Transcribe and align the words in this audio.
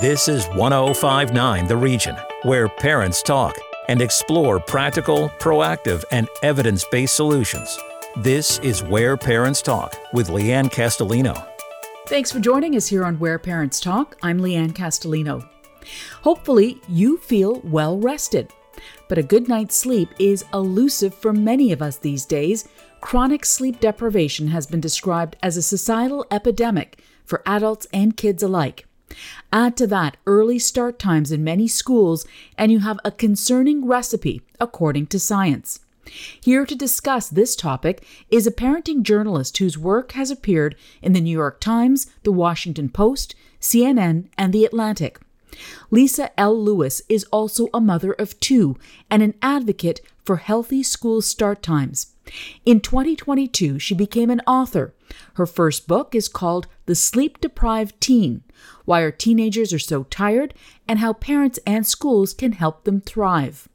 This 0.00 0.28
is 0.28 0.46
1059 0.50 1.66
The 1.66 1.76
Region, 1.76 2.14
where 2.42 2.68
parents 2.68 3.20
talk 3.20 3.56
and 3.88 4.00
explore 4.00 4.60
practical, 4.60 5.28
proactive, 5.40 6.04
and 6.12 6.28
evidence 6.44 6.84
based 6.92 7.16
solutions. 7.16 7.76
This 8.18 8.60
is 8.60 8.84
Where 8.84 9.16
Parents 9.16 9.60
Talk 9.60 9.96
with 10.12 10.28
Leanne 10.28 10.70
Castellino. 10.70 11.44
Thanks 12.06 12.30
for 12.30 12.38
joining 12.38 12.76
us 12.76 12.86
here 12.86 13.04
on 13.04 13.18
Where 13.18 13.40
Parents 13.40 13.80
Talk. 13.80 14.16
I'm 14.22 14.38
Leanne 14.38 14.72
Castellino. 14.72 15.48
Hopefully, 16.22 16.80
you 16.88 17.16
feel 17.16 17.60
well 17.64 17.98
rested. 17.98 18.52
But 19.08 19.18
a 19.18 19.22
good 19.24 19.48
night's 19.48 19.74
sleep 19.74 20.10
is 20.20 20.44
elusive 20.54 21.12
for 21.12 21.32
many 21.32 21.72
of 21.72 21.82
us 21.82 21.96
these 21.96 22.24
days. 22.24 22.68
Chronic 23.00 23.44
sleep 23.44 23.80
deprivation 23.80 24.46
has 24.48 24.64
been 24.64 24.80
described 24.80 25.34
as 25.42 25.56
a 25.56 25.62
societal 25.62 26.24
epidemic 26.30 27.00
for 27.24 27.42
adults 27.46 27.88
and 27.92 28.16
kids 28.16 28.44
alike. 28.44 28.87
Add 29.52 29.76
to 29.78 29.86
that 29.86 30.16
early 30.26 30.58
start 30.58 30.98
times 30.98 31.32
in 31.32 31.42
many 31.42 31.68
schools, 31.68 32.26
and 32.56 32.70
you 32.70 32.80
have 32.80 32.98
a 33.04 33.10
concerning 33.10 33.86
recipe, 33.86 34.42
according 34.60 35.06
to 35.08 35.18
science. 35.18 35.80
Here 36.40 36.64
to 36.64 36.74
discuss 36.74 37.28
this 37.28 37.54
topic 37.54 38.04
is 38.30 38.46
a 38.46 38.52
parenting 38.52 39.02
journalist 39.02 39.58
whose 39.58 39.76
work 39.76 40.12
has 40.12 40.30
appeared 40.30 40.76
in 41.02 41.12
the 41.12 41.20
New 41.20 41.36
York 41.36 41.60
Times, 41.60 42.06
the 42.22 42.32
Washington 42.32 42.88
Post, 42.88 43.34
CNN, 43.60 44.28
and 44.38 44.52
The 44.52 44.64
Atlantic. 44.64 45.18
Lisa 45.90 46.38
L. 46.38 46.58
Lewis 46.58 47.02
is 47.08 47.24
also 47.24 47.68
a 47.74 47.80
mother 47.80 48.12
of 48.12 48.38
two 48.40 48.76
and 49.10 49.22
an 49.22 49.34
advocate 49.42 50.00
for 50.24 50.36
healthy 50.36 50.82
school 50.82 51.20
start 51.22 51.62
times. 51.62 52.14
In 52.64 52.80
2022, 52.80 53.78
she 53.78 53.94
became 53.94 54.30
an 54.30 54.42
author. 54.46 54.94
Her 55.34 55.46
first 55.46 55.86
book 55.86 56.14
is 56.14 56.28
called 56.28 56.66
The 56.86 56.94
Sleep 56.94 57.40
Deprived 57.40 58.00
Teen 58.00 58.42
Why 58.84 59.02
Our 59.02 59.10
Teenagers 59.10 59.72
Are 59.72 59.78
So 59.78 60.04
Tired 60.04 60.54
and 60.86 60.98
How 60.98 61.12
Parents 61.12 61.58
and 61.66 61.86
Schools 61.86 62.34
Can 62.34 62.52
Help 62.52 62.84
Them 62.84 63.00
Thrive. 63.00 63.68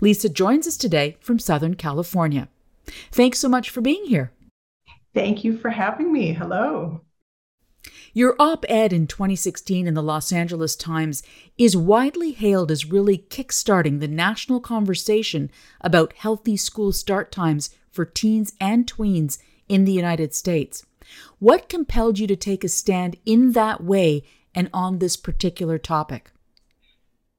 Lisa 0.00 0.28
joins 0.28 0.66
us 0.66 0.76
today 0.76 1.16
from 1.20 1.38
Southern 1.38 1.74
California. 1.74 2.48
Thanks 3.12 3.38
so 3.38 3.48
much 3.48 3.70
for 3.70 3.80
being 3.80 4.04
here. 4.06 4.32
Thank 5.14 5.44
you 5.44 5.56
for 5.56 5.70
having 5.70 6.12
me. 6.12 6.32
Hello. 6.32 7.00
Your 8.12 8.34
op 8.40 8.64
ed 8.68 8.92
in 8.92 9.06
2016 9.06 9.86
in 9.86 9.94
the 9.94 10.02
Los 10.02 10.32
Angeles 10.32 10.74
Times 10.74 11.22
is 11.56 11.76
widely 11.76 12.32
hailed 12.32 12.70
as 12.70 12.84
really 12.84 13.18
kickstarting 13.18 14.00
the 14.00 14.08
national 14.08 14.60
conversation 14.60 15.50
about 15.80 16.12
healthy 16.14 16.56
school 16.56 16.92
start 16.92 17.30
times 17.30 17.70
for 17.90 18.04
teens 18.04 18.52
and 18.60 18.86
tweens 18.86 19.38
in 19.70 19.84
the 19.84 19.92
United 19.92 20.34
States. 20.34 20.84
What 21.38 21.68
compelled 21.68 22.18
you 22.18 22.26
to 22.26 22.36
take 22.36 22.64
a 22.64 22.68
stand 22.68 23.16
in 23.24 23.52
that 23.52 23.82
way 23.82 24.24
and 24.54 24.68
on 24.74 24.98
this 24.98 25.16
particular 25.16 25.78
topic? 25.78 26.32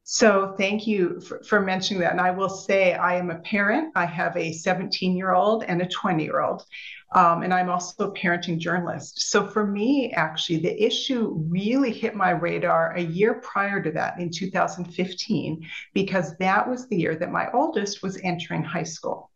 So, 0.03 0.55
thank 0.57 0.87
you 0.87 1.21
for, 1.21 1.43
for, 1.43 1.61
mentioning 1.61 2.01
that. 2.01 2.11
And 2.11 2.19
I 2.19 2.31
will 2.31 2.49
say, 2.49 2.93
I 2.93 3.15
am 3.15 3.29
a 3.29 3.39
parent. 3.39 3.93
I 3.95 4.05
have 4.05 4.35
a 4.35 4.51
17 4.51 5.15
year 5.15 5.33
old 5.33 5.63
and 5.63 5.81
a 5.81 5.87
20 5.87 6.23
year 6.23 6.41
old. 6.41 6.65
Um, 7.13 7.43
and 7.43 7.53
I'm 7.53 7.69
also 7.69 8.09
a 8.09 8.13
parenting 8.13 8.57
journalist. 8.57 9.29
So 9.29 9.45
for 9.45 9.67
me, 9.67 10.13
actually, 10.13 10.59
the 10.59 10.81
issue 10.81 11.33
really 11.49 11.91
hit 11.91 12.15
my 12.15 12.29
radar 12.29 12.93
a 12.95 13.01
year 13.01 13.35
prior 13.35 13.81
to 13.81 13.91
that 13.91 14.17
in 14.19 14.29
2015, 14.29 15.67
because 15.93 16.37
that 16.37 16.69
was 16.69 16.87
the 16.87 16.95
year 16.95 17.15
that 17.15 17.31
my 17.31 17.51
oldest 17.51 18.01
was 18.01 18.17
entering 18.23 18.63
high 18.63 18.83
school. 18.83 19.29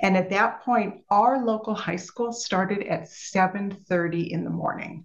And 0.00 0.16
at 0.16 0.30
that 0.30 0.62
point, 0.62 1.04
our 1.10 1.44
local 1.44 1.74
high 1.74 1.96
school 1.96 2.32
started 2.32 2.82
at 2.86 3.08
7:30 3.08 4.32
in 4.32 4.42
the 4.42 4.50
morning. 4.50 5.04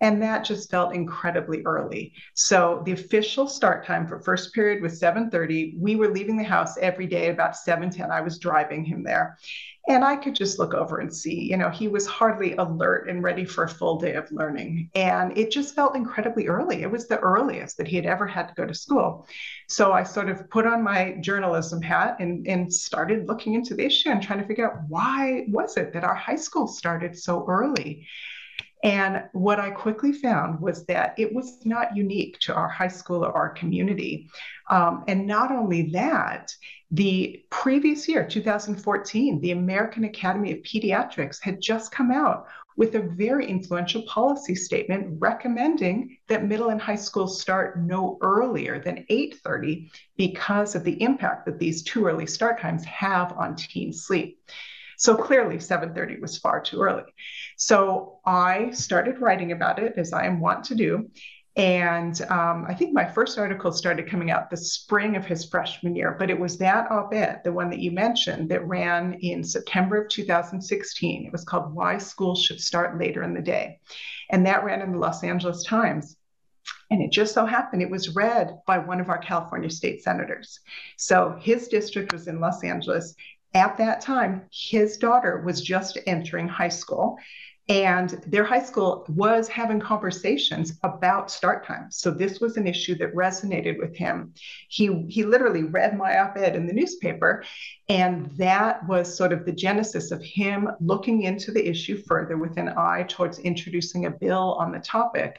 And 0.00 0.22
that 0.22 0.44
just 0.44 0.70
felt 0.70 0.94
incredibly 0.94 1.62
early. 1.64 2.14
So 2.34 2.82
the 2.86 2.92
official 2.92 3.46
start 3.46 3.84
time 3.84 4.06
for 4.06 4.18
first 4.20 4.54
period 4.54 4.82
was 4.82 4.98
7:30. 4.98 5.74
We 5.78 5.96
were 5.96 6.08
leaving 6.08 6.36
the 6.36 6.44
house 6.44 6.78
every 6.78 7.06
day 7.06 7.26
at 7.26 7.34
about 7.34 7.56
7:10. 7.56 8.10
I 8.10 8.22
was 8.22 8.38
driving 8.38 8.84
him 8.84 9.02
there. 9.02 9.36
And 9.88 10.04
I 10.04 10.16
could 10.16 10.34
just 10.34 10.58
look 10.58 10.74
over 10.74 10.98
and 10.98 11.12
see, 11.12 11.50
you 11.50 11.56
know, 11.56 11.70
he 11.70 11.88
was 11.88 12.06
hardly 12.06 12.54
alert 12.56 13.08
and 13.08 13.22
ready 13.22 13.44
for 13.44 13.64
a 13.64 13.68
full 13.68 13.98
day 13.98 14.12
of 14.14 14.30
learning. 14.30 14.90
And 14.94 15.36
it 15.36 15.50
just 15.50 15.74
felt 15.74 15.96
incredibly 15.96 16.48
early. 16.48 16.82
It 16.82 16.90
was 16.90 17.08
the 17.08 17.18
earliest 17.18 17.78
that 17.78 17.88
he 17.88 17.96
had 17.96 18.06
ever 18.06 18.26
had 18.26 18.48
to 18.48 18.54
go 18.54 18.66
to 18.66 18.74
school. 18.74 19.26
So 19.68 19.92
I 19.92 20.04
sort 20.04 20.28
of 20.28 20.48
put 20.50 20.66
on 20.66 20.82
my 20.82 21.16
journalism 21.20 21.80
hat 21.82 22.16
and, 22.20 22.46
and 22.46 22.72
started 22.72 23.26
looking 23.26 23.54
into 23.54 23.74
the 23.74 23.84
issue 23.84 24.10
and 24.10 24.22
trying 24.22 24.40
to 24.40 24.46
figure 24.46 24.70
out 24.70 24.82
why 24.88 25.46
was 25.48 25.76
it 25.76 25.92
that 25.94 26.04
our 26.04 26.14
high 26.14 26.36
school 26.36 26.68
started 26.68 27.18
so 27.18 27.44
early? 27.48 28.06
And 28.82 29.24
what 29.32 29.60
I 29.60 29.70
quickly 29.70 30.12
found 30.12 30.60
was 30.60 30.86
that 30.86 31.14
it 31.18 31.34
was 31.34 31.64
not 31.66 31.94
unique 31.94 32.38
to 32.40 32.54
our 32.54 32.68
high 32.68 32.88
school 32.88 33.24
or 33.24 33.32
our 33.32 33.50
community. 33.50 34.30
Um, 34.70 35.04
and 35.06 35.26
not 35.26 35.52
only 35.52 35.90
that, 35.90 36.54
the 36.90 37.44
previous 37.50 38.08
year, 38.08 38.26
2014, 38.26 39.40
the 39.40 39.52
American 39.52 40.04
Academy 40.04 40.52
of 40.52 40.58
Pediatrics 40.62 41.40
had 41.42 41.60
just 41.60 41.92
come 41.92 42.10
out 42.10 42.46
with 42.76 42.94
a 42.94 43.00
very 43.00 43.46
influential 43.46 44.02
policy 44.02 44.54
statement 44.54 45.16
recommending 45.20 46.16
that 46.28 46.46
middle 46.46 46.70
and 46.70 46.80
high 46.80 46.94
schools 46.96 47.40
start 47.40 47.78
no 47.78 48.18
earlier 48.22 48.80
than 48.80 49.04
8:30 49.10 49.90
because 50.16 50.74
of 50.74 50.84
the 50.84 51.02
impact 51.02 51.44
that 51.44 51.58
these 51.58 51.82
too 51.82 52.06
early 52.06 52.26
start 52.26 52.58
times 52.58 52.84
have 52.86 53.32
on 53.32 53.54
teen 53.54 53.92
sleep. 53.92 54.40
So 55.00 55.16
clearly 55.16 55.56
7:30 55.56 56.20
was 56.20 56.38
far 56.38 56.60
too 56.60 56.80
early. 56.80 57.04
So 57.56 58.20
I 58.24 58.70
started 58.70 59.18
writing 59.18 59.52
about 59.52 59.78
it 59.78 59.94
as 59.96 60.12
I 60.12 60.26
am 60.26 60.40
wont 60.40 60.64
to 60.66 60.74
do 60.74 61.10
and 61.56 62.22
um, 62.30 62.64
I 62.68 62.74
think 62.74 62.94
my 62.94 63.04
first 63.04 63.36
article 63.36 63.72
started 63.72 64.08
coming 64.08 64.30
out 64.30 64.50
the 64.50 64.56
spring 64.56 65.16
of 65.16 65.26
his 65.26 65.44
freshman 65.44 65.96
year, 65.96 66.14
but 66.16 66.30
it 66.30 66.38
was 66.38 66.56
that 66.58 66.90
op 66.90 67.12
ed, 67.12 67.40
the 67.42 67.52
one 67.52 67.70
that 67.70 67.80
you 67.80 67.90
mentioned, 67.90 68.48
that 68.50 68.66
ran 68.66 69.14
in 69.14 69.42
September 69.42 70.00
of 70.00 70.08
2016. 70.08 71.26
It 71.26 71.32
was 71.32 71.44
called 71.44 71.74
Why 71.74 71.98
Schools 71.98 72.42
Should 72.42 72.60
Start 72.60 72.98
Later 72.98 73.24
in 73.24 73.34
the 73.34 73.42
Day. 73.42 73.80
And 74.30 74.46
that 74.46 74.64
ran 74.64 74.80
in 74.80 74.92
the 74.92 74.98
Los 74.98 75.24
Angeles 75.24 75.64
Times. 75.64 76.16
And 76.90 77.02
it 77.02 77.10
just 77.10 77.34
so 77.34 77.46
happened 77.46 77.82
it 77.82 77.90
was 77.90 78.14
read 78.14 78.60
by 78.66 78.78
one 78.78 79.00
of 79.00 79.08
our 79.08 79.18
California 79.18 79.70
state 79.70 80.02
senators. 80.04 80.60
So 80.96 81.36
his 81.40 81.68
district 81.68 82.12
was 82.12 82.28
in 82.28 82.40
Los 82.40 82.62
Angeles. 82.62 83.14
At 83.54 83.78
that 83.78 84.00
time, 84.00 84.42
his 84.52 84.96
daughter 84.96 85.42
was 85.44 85.60
just 85.60 85.98
entering 86.06 86.48
high 86.48 86.68
school 86.68 87.18
and 87.70 88.10
their 88.26 88.42
high 88.42 88.62
school 88.62 89.04
was 89.08 89.46
having 89.46 89.78
conversations 89.78 90.78
about 90.82 91.30
start 91.30 91.64
times. 91.64 91.98
So 91.98 92.10
this 92.10 92.40
was 92.40 92.56
an 92.56 92.66
issue 92.66 92.96
that 92.96 93.14
resonated 93.14 93.78
with 93.78 93.96
him. 93.96 94.34
He 94.68 95.06
he 95.08 95.24
literally 95.24 95.62
read 95.62 95.96
my 95.96 96.18
op-ed 96.18 96.56
in 96.56 96.66
the 96.66 96.72
newspaper, 96.72 97.44
and 97.88 98.28
that 98.38 98.86
was 98.88 99.16
sort 99.16 99.32
of 99.32 99.44
the 99.44 99.52
genesis 99.52 100.10
of 100.10 100.20
him 100.20 100.68
looking 100.80 101.22
into 101.22 101.52
the 101.52 101.64
issue 101.64 101.96
further 101.96 102.36
with 102.36 102.56
an 102.56 102.70
eye 102.76 103.04
towards 103.08 103.38
introducing 103.38 104.06
a 104.06 104.10
bill 104.10 104.54
on 104.54 104.72
the 104.72 104.80
topic. 104.80 105.38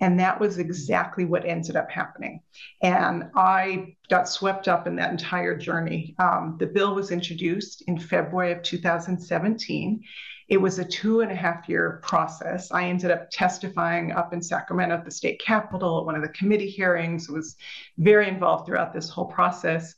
And 0.00 0.20
that 0.20 0.38
was 0.38 0.58
exactly 0.58 1.24
what 1.24 1.44
ended 1.44 1.76
up 1.76 1.90
happening. 1.90 2.40
And 2.82 3.30
I 3.34 3.96
got 4.08 4.28
swept 4.28 4.68
up 4.68 4.86
in 4.86 4.96
that 4.96 5.10
entire 5.10 5.56
journey. 5.56 6.14
Um, 6.18 6.56
the 6.58 6.66
bill 6.66 6.94
was 6.94 7.10
introduced 7.10 7.82
in 7.88 7.98
February 7.98 8.52
of 8.52 8.62
2017. 8.62 10.02
It 10.48 10.56
was 10.56 10.78
a 10.78 10.84
two 10.84 11.20
and 11.20 11.30
a 11.30 11.36
half 11.36 11.68
year 11.68 12.00
process. 12.02 12.70
I 12.72 12.88
ended 12.88 13.10
up 13.10 13.30
testifying 13.30 14.12
up 14.12 14.32
in 14.32 14.40
Sacramento 14.40 14.96
at 14.96 15.04
the 15.04 15.10
state 15.10 15.40
capitol 15.44 15.98
at 15.98 16.06
one 16.06 16.14
of 16.14 16.22
the 16.22 16.28
committee 16.28 16.70
hearings. 16.70 17.28
Was 17.28 17.56
very 17.98 18.28
involved 18.28 18.66
throughout 18.66 18.94
this 18.94 19.10
whole 19.10 19.26
process. 19.26 19.94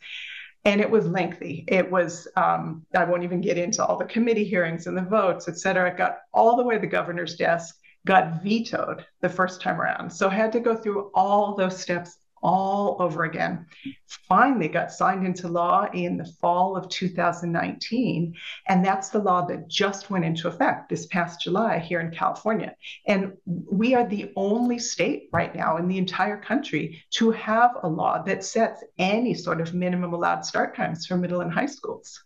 And 0.64 0.80
it 0.80 0.90
was 0.90 1.06
lengthy. 1.06 1.64
It 1.68 1.90
was, 1.90 2.28
um, 2.36 2.84
I 2.94 3.04
won't 3.04 3.22
even 3.22 3.40
get 3.40 3.56
into 3.56 3.84
all 3.84 3.96
the 3.96 4.04
committee 4.04 4.44
hearings 4.44 4.86
and 4.86 4.96
the 4.96 5.02
votes, 5.02 5.48
et 5.48 5.58
cetera. 5.58 5.90
It 5.90 5.96
got 5.96 6.18
all 6.34 6.56
the 6.56 6.64
way 6.64 6.74
to 6.74 6.80
the 6.80 6.86
governor's 6.86 7.36
desk, 7.36 7.79
got 8.06 8.42
vetoed 8.42 9.04
the 9.20 9.28
first 9.28 9.60
time 9.60 9.80
around. 9.80 10.10
So 10.10 10.28
I 10.28 10.34
had 10.34 10.52
to 10.52 10.60
go 10.60 10.76
through 10.76 11.10
all 11.14 11.54
those 11.54 11.80
steps 11.80 12.16
all 12.42 12.96
over 13.00 13.24
again. 13.24 13.66
Finally 14.06 14.68
got 14.68 14.92
signed 14.92 15.26
into 15.26 15.48
law 15.48 15.86
in 15.92 16.16
the 16.16 16.24
fall 16.40 16.76
of 16.76 16.88
2019. 16.88 18.34
And 18.68 18.84
that's 18.84 19.10
the 19.10 19.18
law 19.18 19.44
that 19.46 19.68
just 19.68 20.10
went 20.10 20.24
into 20.24 20.48
effect 20.48 20.88
this 20.88 21.06
past 21.06 21.42
July 21.42 21.78
here 21.78 22.00
in 22.00 22.10
California. 22.10 22.74
And 23.06 23.34
we 23.46 23.94
are 23.94 24.08
the 24.08 24.32
only 24.36 24.78
state 24.78 25.28
right 25.32 25.54
now 25.54 25.76
in 25.76 25.88
the 25.88 25.98
entire 25.98 26.40
country 26.40 27.02
to 27.10 27.30
have 27.32 27.72
a 27.82 27.88
law 27.88 28.22
that 28.22 28.44
sets 28.44 28.82
any 28.98 29.34
sort 29.34 29.60
of 29.60 29.74
minimum 29.74 30.12
allowed 30.12 30.44
start 30.44 30.74
times 30.74 31.06
for 31.06 31.16
middle 31.16 31.40
and 31.40 31.52
high 31.52 31.66
schools. 31.66 32.22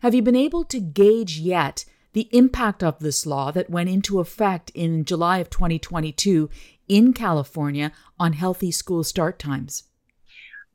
Have 0.00 0.14
you 0.14 0.22
been 0.22 0.36
able 0.36 0.64
to 0.64 0.80
gauge 0.80 1.38
yet? 1.38 1.84
The 2.12 2.28
impact 2.32 2.82
of 2.82 2.98
this 2.98 3.26
law 3.26 3.50
that 3.50 3.70
went 3.70 3.88
into 3.88 4.20
effect 4.20 4.70
in 4.74 5.04
July 5.04 5.38
of 5.38 5.50
2022 5.50 6.50
in 6.88 7.12
California 7.12 7.92
on 8.18 8.34
healthy 8.34 8.70
school 8.70 9.02
start 9.04 9.38
times? 9.38 9.84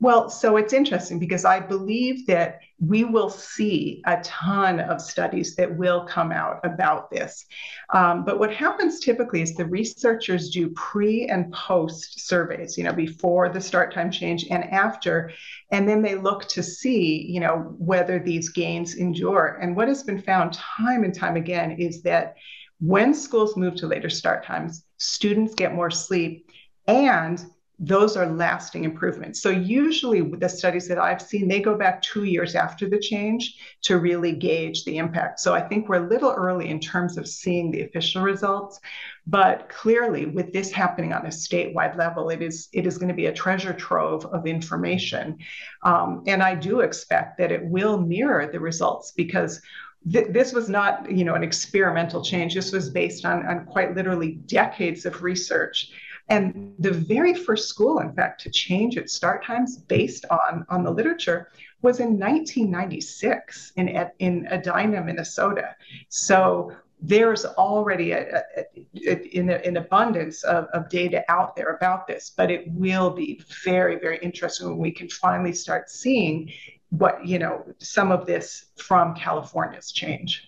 Well, 0.00 0.30
so 0.30 0.56
it's 0.56 0.72
interesting 0.72 1.18
because 1.18 1.44
I 1.44 1.60
believe 1.60 2.26
that 2.26 2.60
we 2.80 3.02
will 3.02 3.28
see 3.28 4.02
a 4.06 4.20
ton 4.22 4.78
of 4.78 5.00
studies 5.00 5.56
that 5.56 5.76
will 5.76 6.04
come 6.04 6.30
out 6.30 6.60
about 6.64 7.10
this. 7.10 7.44
Um, 7.92 8.24
but 8.24 8.38
what 8.38 8.54
happens 8.54 9.00
typically 9.00 9.42
is 9.42 9.54
the 9.54 9.66
researchers 9.66 10.50
do 10.50 10.70
pre 10.70 11.26
and 11.26 11.52
post 11.52 12.26
surveys, 12.28 12.78
you 12.78 12.84
know, 12.84 12.92
before 12.92 13.48
the 13.48 13.60
start 13.60 13.92
time 13.92 14.10
change 14.10 14.46
and 14.50 14.64
after, 14.64 15.32
and 15.72 15.88
then 15.88 16.02
they 16.02 16.14
look 16.14 16.46
to 16.48 16.62
see, 16.62 17.26
you 17.28 17.40
know, 17.40 17.74
whether 17.78 18.20
these 18.20 18.50
gains 18.50 18.94
endure. 18.94 19.58
And 19.60 19.74
what 19.74 19.88
has 19.88 20.04
been 20.04 20.22
found 20.22 20.52
time 20.52 21.02
and 21.02 21.14
time 21.14 21.36
again 21.36 21.72
is 21.72 22.02
that 22.02 22.36
when 22.80 23.12
schools 23.12 23.56
move 23.56 23.74
to 23.76 23.88
later 23.88 24.08
start 24.08 24.44
times, 24.44 24.84
students 24.98 25.54
get 25.54 25.74
more 25.74 25.90
sleep 25.90 26.48
and 26.86 27.44
those 27.80 28.16
are 28.16 28.26
lasting 28.26 28.82
improvements. 28.82 29.40
So 29.40 29.50
usually 29.50 30.20
with 30.20 30.40
the 30.40 30.48
studies 30.48 30.88
that 30.88 30.98
I've 30.98 31.22
seen, 31.22 31.46
they 31.46 31.60
go 31.60 31.76
back 31.76 32.02
two 32.02 32.24
years 32.24 32.56
after 32.56 32.88
the 32.88 32.98
change 32.98 33.56
to 33.82 33.98
really 33.98 34.32
gauge 34.32 34.84
the 34.84 34.98
impact. 34.98 35.38
So 35.38 35.54
I 35.54 35.60
think 35.60 35.88
we're 35.88 36.04
a 36.04 36.08
little 36.08 36.32
early 36.32 36.70
in 36.70 36.80
terms 36.80 37.16
of 37.16 37.28
seeing 37.28 37.70
the 37.70 37.82
official 37.82 38.22
results, 38.22 38.80
but 39.28 39.68
clearly 39.68 40.26
with 40.26 40.52
this 40.52 40.72
happening 40.72 41.12
on 41.12 41.26
a 41.26 41.28
statewide 41.28 41.96
level, 41.96 42.30
it 42.30 42.42
is 42.42 42.68
it 42.72 42.84
is 42.84 42.98
going 42.98 43.10
to 43.10 43.14
be 43.14 43.26
a 43.26 43.32
treasure 43.32 43.72
trove 43.72 44.26
of 44.26 44.46
information, 44.46 45.38
um, 45.84 46.24
and 46.26 46.42
I 46.42 46.56
do 46.56 46.80
expect 46.80 47.38
that 47.38 47.52
it 47.52 47.64
will 47.64 48.00
mirror 48.00 48.50
the 48.50 48.58
results 48.58 49.12
because 49.12 49.60
this 50.04 50.52
was 50.52 50.68
not 50.68 51.10
you 51.10 51.24
know 51.24 51.34
an 51.34 51.42
experimental 51.42 52.24
change 52.24 52.54
this 52.54 52.72
was 52.72 52.88
based 52.88 53.24
on, 53.24 53.44
on 53.46 53.66
quite 53.66 53.94
literally 53.94 54.32
decades 54.46 55.04
of 55.04 55.22
research 55.22 55.90
and 56.28 56.74
the 56.78 56.92
very 56.92 57.34
first 57.34 57.68
school, 57.68 58.00
in 58.00 58.12
fact, 58.12 58.42
to 58.42 58.50
change 58.50 58.96
its 58.96 59.14
start 59.14 59.44
times 59.44 59.78
based 59.78 60.24
on, 60.30 60.66
on 60.68 60.84
the 60.84 60.90
literature 60.90 61.48
was 61.80 62.00
in 62.00 62.18
1996 62.18 63.72
in, 63.76 63.88
in 64.18 64.46
Edina, 64.50 65.02
Minnesota. 65.02 65.74
So 66.08 66.72
there's 67.00 67.44
already 67.44 68.12
a, 68.12 68.42
a, 68.56 68.64
a, 69.06 69.38
an, 69.38 69.50
an 69.50 69.76
abundance 69.76 70.42
of, 70.42 70.64
of 70.74 70.88
data 70.88 71.24
out 71.28 71.54
there 71.54 71.76
about 71.76 72.06
this, 72.06 72.32
but 72.36 72.50
it 72.50 72.70
will 72.72 73.10
be 73.10 73.40
very, 73.64 73.98
very 73.98 74.18
interesting 74.18 74.68
when 74.68 74.78
we 74.78 74.90
can 74.90 75.08
finally 75.08 75.52
start 75.52 75.88
seeing 75.88 76.50
what, 76.90 77.24
you 77.24 77.38
know, 77.38 77.64
some 77.78 78.10
of 78.10 78.26
this 78.26 78.66
from 78.76 79.14
California's 79.14 79.92
change. 79.92 80.47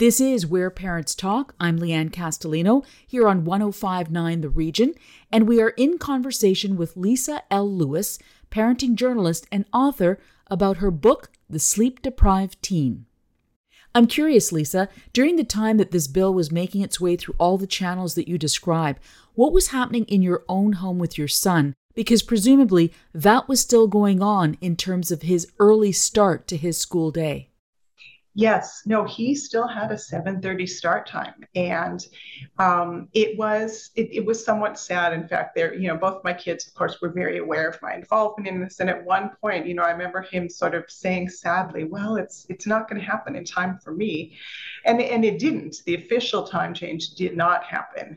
This 0.00 0.18
is 0.18 0.46
Where 0.46 0.70
Parents 0.70 1.14
Talk. 1.14 1.54
I'm 1.60 1.78
Leanne 1.78 2.10
Castellino 2.10 2.86
here 3.06 3.28
on 3.28 3.44
1059 3.44 4.40
The 4.40 4.48
Region, 4.48 4.94
and 5.30 5.46
we 5.46 5.60
are 5.60 5.74
in 5.76 5.98
conversation 5.98 6.78
with 6.78 6.96
Lisa 6.96 7.42
L. 7.50 7.70
Lewis, 7.70 8.18
parenting 8.50 8.94
journalist 8.94 9.46
and 9.52 9.66
author, 9.74 10.18
about 10.46 10.78
her 10.78 10.90
book, 10.90 11.28
The 11.50 11.58
Sleep 11.58 12.00
Deprived 12.00 12.62
Teen. 12.62 13.04
I'm 13.94 14.06
curious, 14.06 14.52
Lisa, 14.52 14.88
during 15.12 15.36
the 15.36 15.44
time 15.44 15.76
that 15.76 15.90
this 15.90 16.06
bill 16.06 16.32
was 16.32 16.50
making 16.50 16.80
its 16.80 16.98
way 16.98 17.14
through 17.16 17.34
all 17.36 17.58
the 17.58 17.66
channels 17.66 18.14
that 18.14 18.26
you 18.26 18.38
describe, 18.38 18.98
what 19.34 19.52
was 19.52 19.68
happening 19.68 20.06
in 20.06 20.22
your 20.22 20.44
own 20.48 20.72
home 20.72 20.98
with 20.98 21.18
your 21.18 21.28
son? 21.28 21.74
Because 21.94 22.22
presumably 22.22 22.90
that 23.12 23.48
was 23.48 23.60
still 23.60 23.86
going 23.86 24.22
on 24.22 24.56
in 24.62 24.76
terms 24.76 25.10
of 25.10 25.20
his 25.20 25.46
early 25.58 25.92
start 25.92 26.46
to 26.46 26.56
his 26.56 26.78
school 26.78 27.10
day. 27.10 27.49
Yes, 28.34 28.82
no, 28.86 29.04
he 29.04 29.34
still 29.34 29.66
had 29.66 29.90
a 29.90 29.96
7:30 29.96 30.68
start 30.68 31.08
time, 31.08 31.44
and 31.56 32.06
um, 32.60 33.08
it 33.12 33.36
was 33.36 33.90
it, 33.96 34.08
it, 34.12 34.24
was 34.24 34.44
somewhat 34.44 34.78
sad. 34.78 35.12
In 35.12 35.26
fact, 35.26 35.56
there, 35.56 35.74
you 35.74 35.88
know, 35.88 35.96
both 35.96 36.22
my 36.22 36.32
kids, 36.32 36.68
of 36.68 36.74
course, 36.74 37.00
were 37.00 37.08
very 37.08 37.38
aware 37.38 37.68
of 37.68 37.82
my 37.82 37.92
involvement 37.94 38.46
in 38.46 38.60
this. 38.60 38.78
And 38.78 38.88
at 38.88 39.04
one 39.04 39.30
point, 39.40 39.66
you 39.66 39.74
know, 39.74 39.82
I 39.82 39.90
remember 39.90 40.22
him 40.22 40.48
sort 40.48 40.76
of 40.76 40.84
saying 40.88 41.30
sadly, 41.30 41.82
"Well, 41.82 42.16
it's 42.16 42.46
it's 42.48 42.68
not 42.68 42.88
going 42.88 43.00
to 43.00 43.06
happen 43.06 43.34
in 43.34 43.44
time 43.44 43.78
for 43.82 43.92
me," 43.92 44.38
and 44.84 45.02
and 45.02 45.24
it 45.24 45.40
didn't. 45.40 45.78
The 45.84 45.96
official 45.96 46.44
time 46.44 46.72
change 46.72 47.10
did 47.14 47.36
not 47.36 47.64
happen. 47.64 48.16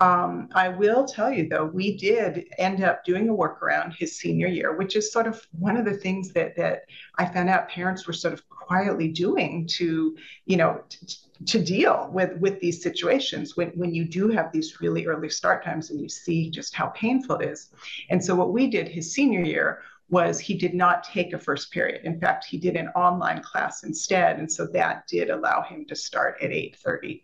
Um, 0.00 0.48
I 0.54 0.68
will 0.68 1.04
tell 1.04 1.30
you 1.30 1.48
though, 1.48 1.66
we 1.66 1.96
did 1.96 2.46
end 2.58 2.82
up 2.82 3.04
doing 3.04 3.28
a 3.28 3.32
workaround 3.32 3.94
his 3.96 4.16
senior 4.16 4.48
year, 4.48 4.76
which 4.76 4.96
is 4.96 5.12
sort 5.12 5.26
of 5.26 5.46
one 5.58 5.76
of 5.76 5.84
the 5.84 5.94
things 5.94 6.32
that 6.32 6.56
that 6.56 6.82
I 7.16 7.26
found 7.26 7.48
out 7.48 7.68
parents 7.68 8.06
were 8.06 8.12
sort 8.12 8.34
of 8.34 8.48
quietly 8.48 9.08
doing 9.08 9.66
to, 9.68 10.16
you 10.46 10.56
know, 10.56 10.82
t- 10.88 11.16
to 11.46 11.62
deal 11.62 12.10
with 12.12 12.36
with 12.38 12.58
these 12.60 12.82
situations 12.82 13.56
when 13.56 13.68
when 13.70 13.94
you 13.94 14.04
do 14.04 14.28
have 14.28 14.50
these 14.52 14.80
really 14.80 15.06
early 15.06 15.30
start 15.30 15.64
times 15.64 15.90
and 15.90 16.00
you 16.00 16.08
see 16.08 16.50
just 16.50 16.74
how 16.74 16.88
painful 16.88 17.36
it 17.36 17.48
is. 17.48 17.70
And 18.10 18.24
so 18.24 18.34
what 18.34 18.52
we 18.52 18.66
did 18.66 18.88
his 18.88 19.12
senior 19.12 19.42
year 19.42 19.82
was 20.08 20.38
he 20.38 20.54
did 20.54 20.74
not 20.74 21.02
take 21.02 21.32
a 21.32 21.38
first 21.38 21.72
period. 21.72 22.04
In 22.04 22.20
fact, 22.20 22.44
he 22.44 22.58
did 22.58 22.76
an 22.76 22.88
online 22.88 23.42
class 23.42 23.84
instead, 23.84 24.38
and 24.38 24.50
so 24.50 24.66
that 24.66 25.06
did 25.06 25.30
allow 25.30 25.62
him 25.62 25.84
to 25.86 25.96
start 25.96 26.36
at 26.42 26.50
8:30. 26.50 27.22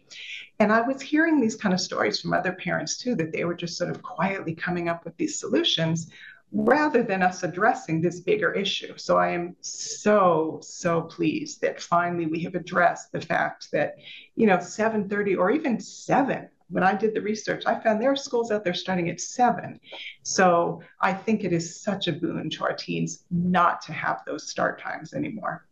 And 0.59 0.73
I 0.73 0.81
was 0.81 1.01
hearing 1.01 1.41
these 1.41 1.57
kind 1.57 1.75
of 1.75 1.81
stories 1.81 2.21
from 2.21 2.33
other 2.33 2.53
parents 2.53 2.97
too 2.97 3.15
that 3.17 3.33
they 3.33 3.45
were 3.45 3.55
just 3.55 3.77
sort 3.77 3.91
of 3.91 4.03
quietly 4.03 4.55
coming 4.55 4.89
up 4.89 5.05
with 5.05 5.17
these 5.17 5.39
solutions 5.39 6.11
rather 6.53 7.03
than 7.03 7.23
us 7.23 7.43
addressing 7.43 8.01
this 8.01 8.21
bigger 8.21 8.53
issue. 8.53 8.97
So 8.97 9.19
I 9.19 9.31
am 9.31 9.57
so 9.61 10.59
so 10.63 11.03
pleased 11.03 11.61
that 11.61 11.81
finally 11.81 12.27
we 12.27 12.43
have 12.43 12.55
addressed 12.55 13.13
the 13.13 13.21
fact 13.21 13.71
that 13.73 13.97
you 14.37 14.47
know 14.47 14.59
7:30 14.59 15.39
or 15.39 15.51
even 15.51 15.79
7 15.79 16.49
when 16.71 16.83
I 16.83 16.95
did 16.95 17.15
the 17.15 17.21
research, 17.21 17.65
I 17.67 17.79
found 17.79 18.01
there 18.01 18.13
are 18.13 18.17
schools 18.17 18.51
out 18.51 18.65
there 18.65 18.75
starting 18.75 19.11
at 19.11 19.21
seven. 19.21 19.81
So 20.23 20.83
I 21.01 21.13
think 21.13 21.45
it 21.45 21.53
is 21.53 21.83
such 21.83 22.09
a 22.09 22.13
boon 22.13 22.49
to 22.51 22.65
our 22.65 22.75
teens 22.75 23.25
not 23.31 23.83
to 23.83 23.93
have 23.93 24.23
those 24.27 24.49
start 24.49 24.81
times 24.81 25.13
anymore. 25.13 25.67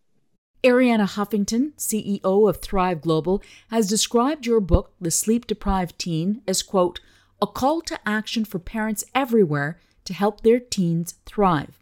Arianna 0.64 1.06
Huffington, 1.06 1.72
CEO 1.76 2.48
of 2.48 2.60
Thrive 2.60 3.00
Global, 3.00 3.42
has 3.70 3.88
described 3.88 4.44
your 4.44 4.60
book, 4.60 4.92
The 5.00 5.12
Sleep 5.12 5.46
Deprived 5.46 5.98
Teen, 5.98 6.42
as, 6.48 6.62
quote, 6.62 7.00
a 7.40 7.46
call 7.46 7.80
to 7.82 7.98
action 8.04 8.44
for 8.44 8.58
parents 8.58 9.04
everywhere 9.14 9.78
to 10.04 10.12
help 10.12 10.40
their 10.40 10.58
teens 10.58 11.14
thrive. 11.26 11.78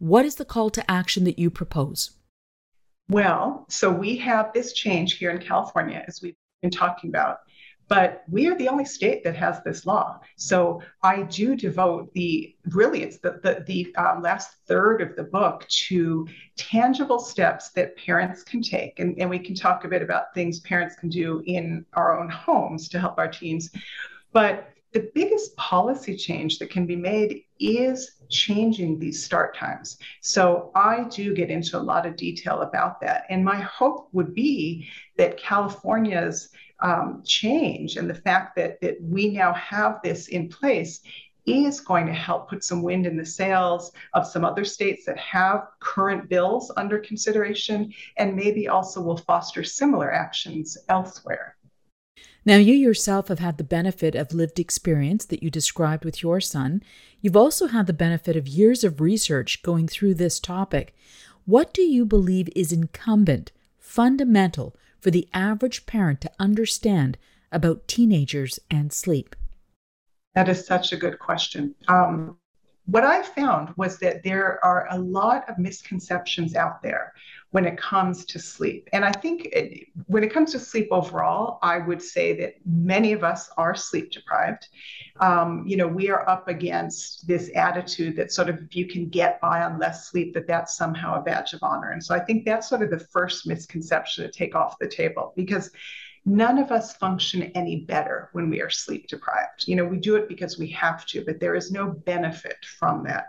What 0.00 0.24
is 0.24 0.34
the 0.34 0.44
call 0.44 0.70
to 0.70 0.90
action 0.90 1.22
that 1.24 1.38
you 1.38 1.48
propose? 1.48 2.10
Well, 3.08 3.66
so 3.68 3.90
we 3.90 4.16
have 4.16 4.52
this 4.52 4.72
change 4.72 5.14
here 5.14 5.30
in 5.30 5.38
California, 5.38 6.04
as 6.08 6.20
we've 6.20 6.34
been 6.60 6.70
talking 6.70 7.10
about. 7.10 7.38
But 7.88 8.24
we 8.28 8.46
are 8.48 8.56
the 8.56 8.68
only 8.68 8.84
state 8.84 9.24
that 9.24 9.34
has 9.36 9.62
this 9.64 9.86
law. 9.86 10.20
So 10.36 10.82
I 11.02 11.22
do 11.22 11.56
devote 11.56 12.12
the 12.12 12.54
really 12.66 13.02
it's 13.02 13.18
the 13.18 13.40
the, 13.42 13.64
the 13.66 13.94
um, 13.96 14.22
last 14.22 14.56
third 14.66 15.00
of 15.00 15.16
the 15.16 15.24
book 15.24 15.66
to 15.68 16.28
tangible 16.56 17.18
steps 17.18 17.70
that 17.70 17.96
parents 17.96 18.44
can 18.44 18.62
take, 18.62 19.00
and, 19.00 19.18
and 19.18 19.28
we 19.30 19.38
can 19.38 19.54
talk 19.54 19.84
a 19.84 19.88
bit 19.88 20.02
about 20.02 20.34
things 20.34 20.60
parents 20.60 20.94
can 20.96 21.08
do 21.08 21.42
in 21.46 21.84
our 21.94 22.20
own 22.20 22.28
homes 22.28 22.88
to 22.90 23.00
help 23.00 23.18
our 23.18 23.28
teens. 23.28 23.70
But 24.32 24.70
the 24.92 25.10
biggest 25.14 25.54
policy 25.56 26.16
change 26.16 26.58
that 26.58 26.70
can 26.70 26.86
be 26.86 26.96
made 26.96 27.42
is 27.60 28.12
changing 28.30 28.98
these 28.98 29.22
start 29.22 29.54
times. 29.54 29.98
So 30.22 30.70
I 30.74 31.04
do 31.04 31.34
get 31.34 31.50
into 31.50 31.78
a 31.78 31.80
lot 31.80 32.06
of 32.06 32.16
detail 32.16 32.62
about 32.62 33.00
that. 33.02 33.24
And 33.28 33.44
my 33.44 33.56
hope 33.60 34.08
would 34.12 34.34
be 34.34 34.88
that 35.16 35.36
California's 35.36 36.50
um, 36.80 37.22
change 37.24 37.96
and 37.96 38.08
the 38.08 38.14
fact 38.14 38.56
that, 38.56 38.80
that 38.80 38.96
we 39.02 39.28
now 39.28 39.52
have 39.54 40.00
this 40.02 40.28
in 40.28 40.48
place 40.48 41.00
is 41.46 41.80
going 41.80 42.06
to 42.06 42.12
help 42.12 42.48
put 42.48 42.62
some 42.62 42.82
wind 42.82 43.06
in 43.06 43.16
the 43.16 43.24
sails 43.24 43.92
of 44.12 44.26
some 44.26 44.44
other 44.44 44.64
states 44.64 45.06
that 45.06 45.18
have 45.18 45.66
current 45.80 46.28
bills 46.28 46.70
under 46.76 46.98
consideration 46.98 47.92
and 48.18 48.36
maybe 48.36 48.68
also 48.68 49.00
will 49.00 49.16
foster 49.16 49.64
similar 49.64 50.12
actions 50.12 50.76
elsewhere. 50.88 51.56
Now, 52.44 52.56
you 52.56 52.74
yourself 52.74 53.28
have 53.28 53.40
had 53.40 53.58
the 53.58 53.64
benefit 53.64 54.14
of 54.14 54.32
lived 54.32 54.58
experience 54.58 55.24
that 55.26 55.42
you 55.42 55.50
described 55.50 56.04
with 56.04 56.22
your 56.22 56.40
son. 56.40 56.82
You've 57.20 57.36
also 57.36 57.66
had 57.66 57.86
the 57.86 57.92
benefit 57.92 58.36
of 58.36 58.48
years 58.48 58.84
of 58.84 59.00
research 59.00 59.62
going 59.62 59.88
through 59.88 60.14
this 60.14 60.38
topic. 60.38 60.94
What 61.44 61.74
do 61.74 61.82
you 61.82 62.04
believe 62.04 62.48
is 62.54 62.72
incumbent, 62.72 63.52
fundamental 63.78 64.76
for 65.00 65.10
the 65.10 65.28
average 65.32 65.86
parent 65.86 66.20
to 66.22 66.30
understand 66.38 67.18
about 67.50 67.88
teenagers 67.88 68.58
and 68.70 68.92
sleep? 68.92 69.34
That 70.34 70.48
is 70.48 70.64
such 70.64 70.92
a 70.92 70.96
good 70.96 71.18
question. 71.18 71.74
Um, 71.88 72.38
what 72.88 73.04
I 73.04 73.22
found 73.22 73.74
was 73.76 73.98
that 73.98 74.22
there 74.22 74.64
are 74.64 74.88
a 74.90 74.98
lot 74.98 75.48
of 75.48 75.58
misconceptions 75.58 76.54
out 76.54 76.82
there 76.82 77.12
when 77.50 77.66
it 77.66 77.78
comes 77.78 78.24
to 78.26 78.38
sleep. 78.38 78.88
And 78.94 79.04
I 79.04 79.12
think 79.12 79.46
it, 79.52 79.88
when 80.06 80.24
it 80.24 80.32
comes 80.32 80.52
to 80.52 80.58
sleep 80.58 80.88
overall, 80.90 81.58
I 81.62 81.78
would 81.78 82.02
say 82.02 82.38
that 82.40 82.54
many 82.64 83.12
of 83.12 83.24
us 83.24 83.50
are 83.58 83.74
sleep 83.74 84.10
deprived. 84.10 84.68
Um, 85.20 85.64
you 85.66 85.76
know, 85.76 85.86
we 85.86 86.08
are 86.08 86.28
up 86.28 86.48
against 86.48 87.26
this 87.26 87.50
attitude 87.54 88.16
that 88.16 88.32
sort 88.32 88.48
of 88.48 88.58
if 88.62 88.74
you 88.74 88.86
can 88.86 89.08
get 89.08 89.38
by 89.40 89.62
on 89.62 89.78
less 89.78 90.08
sleep, 90.08 90.32
that 90.34 90.46
that's 90.46 90.76
somehow 90.76 91.18
a 91.18 91.22
badge 91.22 91.52
of 91.52 91.62
honor. 91.62 91.90
And 91.90 92.02
so 92.02 92.14
I 92.14 92.20
think 92.20 92.46
that's 92.46 92.68
sort 92.68 92.82
of 92.82 92.90
the 92.90 92.98
first 92.98 93.46
misconception 93.46 94.24
to 94.24 94.30
take 94.30 94.54
off 94.54 94.78
the 94.78 94.88
table 94.88 95.34
because 95.36 95.70
none 96.28 96.58
of 96.58 96.70
us 96.70 96.94
function 96.96 97.44
any 97.54 97.76
better 97.76 98.28
when 98.32 98.50
we 98.50 98.60
are 98.60 98.70
sleep 98.70 99.08
deprived. 99.08 99.66
You 99.66 99.76
know, 99.76 99.84
we 99.84 99.96
do 99.96 100.16
it 100.16 100.28
because 100.28 100.58
we 100.58 100.68
have 100.68 101.06
to, 101.06 101.24
but 101.24 101.40
there 101.40 101.54
is 101.54 101.72
no 101.72 101.88
benefit 101.88 102.56
from 102.78 103.02
that. 103.04 103.28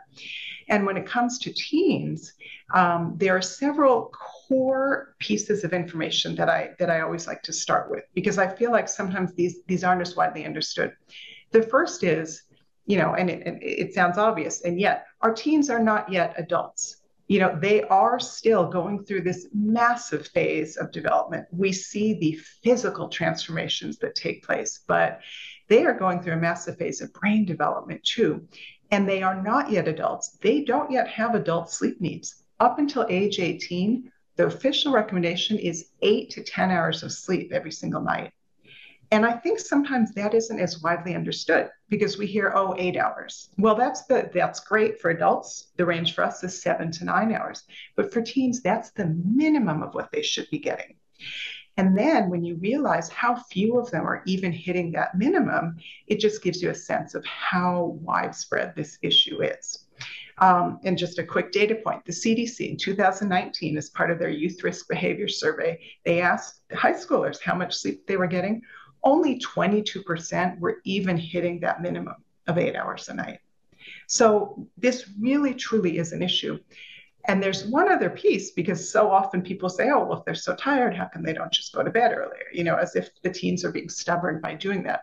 And 0.68 0.86
when 0.86 0.98
it 0.98 1.08
comes 1.08 1.39
to 1.39 1.53
teens, 1.53 2.34
um, 2.74 3.15
there 3.18 3.36
are 3.36 3.41
several 3.41 4.13
core 4.48 5.15
pieces 5.20 5.63
of 5.63 5.74
information 5.74 6.36
that 6.36 6.50
I 6.50 6.72
that 6.77 6.91
I 6.91 7.01
always 7.01 7.25
like 7.25 7.41
to 7.44 7.53
start 7.53 7.89
with 7.89 8.03
because 8.13 8.38
I 8.38 8.48
feel 8.48 8.72
like 8.72 8.88
sometimes 8.88 9.34
these 9.34 9.63
these 9.68 9.84
aren't 9.84 10.01
as 10.01 10.15
widely 10.15 10.46
understood. 10.46 10.94
The 11.51 11.63
first 11.63 12.03
is, 12.03 12.44
you 12.86 12.98
know, 12.98 13.15
and 13.15 13.29
it, 13.32 13.58
it 13.62 13.94
sounds 13.96 14.20
obvious, 14.20 14.62
and 14.62 14.79
yet 14.79 15.06
our 15.22 15.34
teens 15.34 15.72
are 15.72 15.79
not 15.79 16.12
yet 16.12 16.36
adults 16.38 16.99
you 17.30 17.38
know, 17.40 17.56
they 17.62 17.84
are 17.84 18.20
still 18.20 18.68
going 18.68 19.06
through 19.06 19.22
this 19.22 19.48
massive 19.54 20.28
phase 20.28 20.78
of 20.78 20.92
development. 20.92 21.46
We 21.52 21.72
see 21.72 22.16
the 22.16 22.34
physical 22.64 23.08
transformations 23.08 24.00
that 24.00 24.16
take 24.16 24.44
place, 24.44 24.84
but 24.88 25.20
they 25.68 25.86
are 25.86 25.94
going 25.94 26.22
through 26.24 26.34
a 26.34 26.38
massive 26.38 26.78
phase 26.78 27.02
of 27.02 27.14
brain 27.14 27.46
development 27.46 28.04
too. 28.04 28.48
And 28.90 29.08
they 29.08 29.22
are 29.22 29.40
not 29.44 29.70
yet 29.72 29.88
adults. 29.88 30.40
They 30.42 30.64
don't 30.64 30.92
yet 30.92 31.08
have 31.08 31.36
adult 31.36 31.70
sleep 31.70 32.02
needs. 32.02 32.44
Up 32.60 32.80
until 32.80 33.06
age 33.08 33.40
18, 33.40 34.12
the 34.36 34.48
official 34.48 34.92
recommendation 34.92 35.60
is 35.60 35.92
eight 36.02 36.32
to 36.32 36.44
10 36.44 36.72
hours 36.72 37.04
of 37.04 37.12
sleep 37.12 37.52
every 37.54 37.72
single 37.72 38.02
night. 38.02 38.32
And 39.12 39.25
I 39.25 39.34
think 39.34 39.60
sometimes 39.60 40.13
that 40.13 40.36
isn't 40.36 40.60
as 40.60 40.82
widely 40.82 41.16
understood 41.16 41.70
because 41.89 42.18
we 42.18 42.28
hear, 42.28 42.54
oh, 42.56 42.75
eight 42.78 42.96
hours. 42.96 43.50
Well, 43.58 43.74
that's 43.75 44.06
the 44.06 44.30
that's 44.34 44.60
great 44.60 45.01
for 45.01 45.10
adults. 45.10 45.72
The 45.78 45.86
range 45.86 46.13
for 46.13 46.24
us 46.24 46.44
is 46.44 46.62
seven 46.62 46.92
to 46.92 47.06
nine 47.06 47.34
hours. 47.34 47.63
But 47.96 48.13
for 48.13 48.22
teens, 48.22 48.62
that's 48.62 48.92
the 48.92 49.08
minimum 49.25 49.82
of 49.82 49.96
what 49.96 50.12
they 50.12 50.22
should 50.22 50.48
be 50.51 50.60
getting. 50.60 50.96
And 51.78 51.98
then 51.98 52.30
when 52.30 52.44
you 52.44 52.58
realize 52.58 53.10
how 53.10 53.36
few 53.36 53.80
of 53.80 53.89
them 53.89 54.06
are 54.06 54.22
even 54.25 54.51
hitting 54.51 54.92
that 54.92 55.16
minimum, 55.16 55.78
it 56.08 56.20
just 56.20 56.44
gives 56.44 56.62
you 56.62 56.70
a 56.70 56.75
sense 56.75 57.16
of 57.16 57.25
how 57.25 57.98
widespread 58.01 58.74
this 58.75 59.00
issue 59.01 59.42
is. 59.42 59.86
Um, 60.39 60.80
and 60.84 60.98
just 60.98 61.20
a 61.20 61.24
quick 61.24 61.51
data 61.51 61.75
point 61.75 62.06
the 62.06 62.12
CDC 62.12 62.70
in 62.70 62.78
2019, 62.78 63.78
as 63.78 63.89
part 63.89 64.12
of 64.12 64.20
their 64.20 64.30
youth 64.30 64.63
risk 64.63 64.88
behavior 64.88 65.28
survey, 65.28 65.80
they 66.06 66.22
asked 66.22 66.62
high 66.74 66.94
schoolers 66.94 67.42
how 67.42 67.56
much 67.56 67.75
sleep 67.75 68.06
they 68.08 68.18
were 68.18 68.28
getting 68.28 68.62
only 69.03 69.39
22% 69.39 70.60
were 70.60 70.82
even 70.84 71.18
hitting 71.18 71.60
that 71.62 71.82
minimum 71.82 72.15
of 72.48 72.58
eight 72.58 72.75
hours 72.75 73.10
a 73.10 73.13
night. 73.13 73.39
So 74.08 74.68
this 74.77 75.10
really, 75.20 75.53
truly 75.53 75.98
is 75.98 76.12
an 76.12 76.22
issue. 76.22 76.60
And 77.27 77.44
there's 77.44 77.65
one 77.65 77.91
other 77.91 78.10
piece 78.10 78.51
because 78.51 78.91
so 78.91 79.12
often 79.12 79.41
people 79.41 79.70
say, 79.70 79.89
oh, 79.91 80.03
well, 80.06 80.20
if 80.20 80.25
they're 80.25 80.36
so 80.36 80.56
tired, 80.56 80.96
how 80.96 81.06
come 81.06 81.22
they 81.22 81.34
don't 81.34 81.51
just 81.51 81.74
go 81.74 81.84
to 81.84 81.91
bed 81.91 82.13
earlier? 82.13 82.46
You 82.53 82.63
know, 82.63 82.75
as 82.75 82.96
if 82.96 83.10
the 83.22 83.29
teens 83.29 83.63
are 83.63 83.72
being 83.72 83.89
stubborn 83.89 84.41
by 84.41 84.56
doing 84.56 84.84
that. 84.84 85.01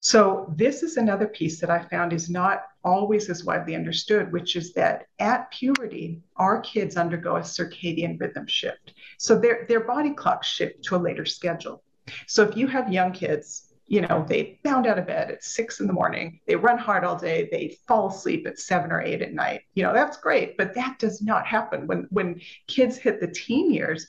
So, 0.00 0.54
this 0.56 0.84
is 0.84 0.96
another 0.96 1.26
piece 1.26 1.60
that 1.60 1.70
I 1.70 1.80
found 1.80 2.12
is 2.12 2.30
not 2.30 2.62
always 2.84 3.28
as 3.28 3.44
widely 3.44 3.74
understood, 3.74 4.32
which 4.32 4.54
is 4.54 4.72
that 4.74 5.06
at 5.18 5.50
puberty, 5.50 6.22
our 6.36 6.60
kids 6.60 6.96
undergo 6.96 7.34
a 7.34 7.40
circadian 7.40 8.18
rhythm 8.20 8.46
shift. 8.46 8.94
So, 9.18 9.36
their, 9.36 9.66
their 9.68 9.80
body 9.80 10.10
clocks 10.14 10.46
shift 10.46 10.84
to 10.84 10.96
a 10.96 10.98
later 10.98 11.26
schedule. 11.26 11.82
So 12.26 12.42
if 12.42 12.56
you 12.56 12.66
have 12.66 12.92
young 12.92 13.12
kids, 13.12 13.74
you 13.86 14.02
know, 14.02 14.24
they 14.28 14.58
bound 14.62 14.86
out 14.86 14.98
of 14.98 15.06
bed 15.06 15.30
at 15.30 15.42
six 15.42 15.80
in 15.80 15.86
the 15.86 15.92
morning, 15.92 16.40
they 16.46 16.56
run 16.56 16.76
hard 16.76 17.04
all 17.04 17.18
day, 17.18 17.48
they 17.50 17.78
fall 17.86 18.08
asleep 18.08 18.46
at 18.46 18.58
seven 18.58 18.92
or 18.92 19.00
eight 19.00 19.22
at 19.22 19.32
night. 19.32 19.62
You 19.74 19.82
know, 19.82 19.94
that's 19.94 20.18
great, 20.18 20.58
but 20.58 20.74
that 20.74 20.98
does 20.98 21.22
not 21.22 21.46
happen. 21.46 21.86
When 21.86 22.06
when 22.10 22.40
kids 22.66 22.98
hit 22.98 23.20
the 23.20 23.28
teen 23.28 23.72
years, 23.72 24.06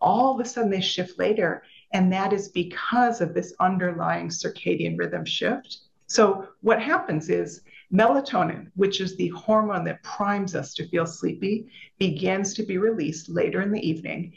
all 0.00 0.34
of 0.34 0.44
a 0.44 0.48
sudden 0.48 0.70
they 0.70 0.80
shift 0.80 1.18
later. 1.18 1.62
And 1.94 2.12
that 2.12 2.32
is 2.32 2.48
because 2.48 3.20
of 3.20 3.34
this 3.34 3.54
underlying 3.60 4.28
circadian 4.28 4.98
rhythm 4.98 5.24
shift. 5.24 5.78
So 6.06 6.48
what 6.60 6.80
happens 6.80 7.30
is 7.30 7.62
melatonin, 7.92 8.70
which 8.76 9.00
is 9.00 9.16
the 9.16 9.28
hormone 9.28 9.84
that 9.84 10.02
primes 10.02 10.54
us 10.54 10.74
to 10.74 10.88
feel 10.88 11.06
sleepy, 11.06 11.68
begins 11.98 12.54
to 12.54 12.62
be 12.62 12.78
released 12.78 13.28
later 13.28 13.62
in 13.62 13.72
the 13.72 13.86
evening 13.86 14.34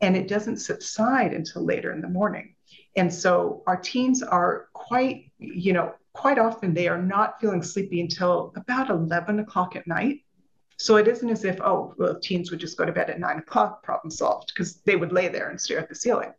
and 0.00 0.16
it 0.16 0.28
doesn't 0.28 0.58
subside 0.58 1.32
until 1.32 1.64
later 1.64 1.92
in 1.92 2.00
the 2.00 2.08
morning. 2.08 2.53
And 2.96 3.12
so 3.12 3.62
our 3.66 3.76
teens 3.76 4.22
are 4.22 4.68
quite, 4.72 5.30
you 5.38 5.72
know, 5.72 5.94
quite 6.12 6.38
often 6.38 6.74
they 6.74 6.88
are 6.88 7.00
not 7.00 7.40
feeling 7.40 7.62
sleepy 7.62 8.00
until 8.00 8.52
about 8.56 8.90
11 8.90 9.40
o'clock 9.40 9.76
at 9.76 9.86
night. 9.86 10.20
So 10.76 10.96
it 10.96 11.08
isn't 11.08 11.28
as 11.28 11.44
if, 11.44 11.60
oh, 11.60 11.94
well, 11.98 12.18
teens 12.18 12.50
would 12.50 12.60
just 12.60 12.76
go 12.76 12.84
to 12.84 12.92
bed 12.92 13.10
at 13.10 13.20
nine 13.20 13.38
o'clock, 13.38 13.82
problem 13.82 14.10
solved, 14.10 14.52
because 14.54 14.76
they 14.82 14.96
would 14.96 15.12
lay 15.12 15.28
there 15.28 15.50
and 15.50 15.60
stare 15.60 15.78
at 15.78 15.88
the 15.88 15.94
ceiling. 15.94 16.32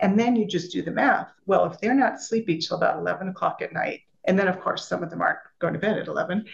And 0.00 0.18
then 0.18 0.36
you 0.36 0.46
just 0.46 0.72
do 0.72 0.82
the 0.82 0.90
math. 0.90 1.30
Well, 1.46 1.64
if 1.66 1.80
they're 1.80 1.94
not 1.94 2.20
sleepy 2.20 2.58
till 2.58 2.76
about 2.76 2.98
11 2.98 3.28
o'clock 3.28 3.62
at 3.62 3.72
night, 3.72 4.02
and 4.24 4.38
then 4.38 4.48
of 4.48 4.60
course 4.60 4.86
some 4.86 5.02
of 5.02 5.10
them 5.10 5.22
aren't 5.22 5.38
going 5.58 5.74
to 5.74 5.78
bed 5.78 5.98
at 5.98 6.08
11, 6.08 6.44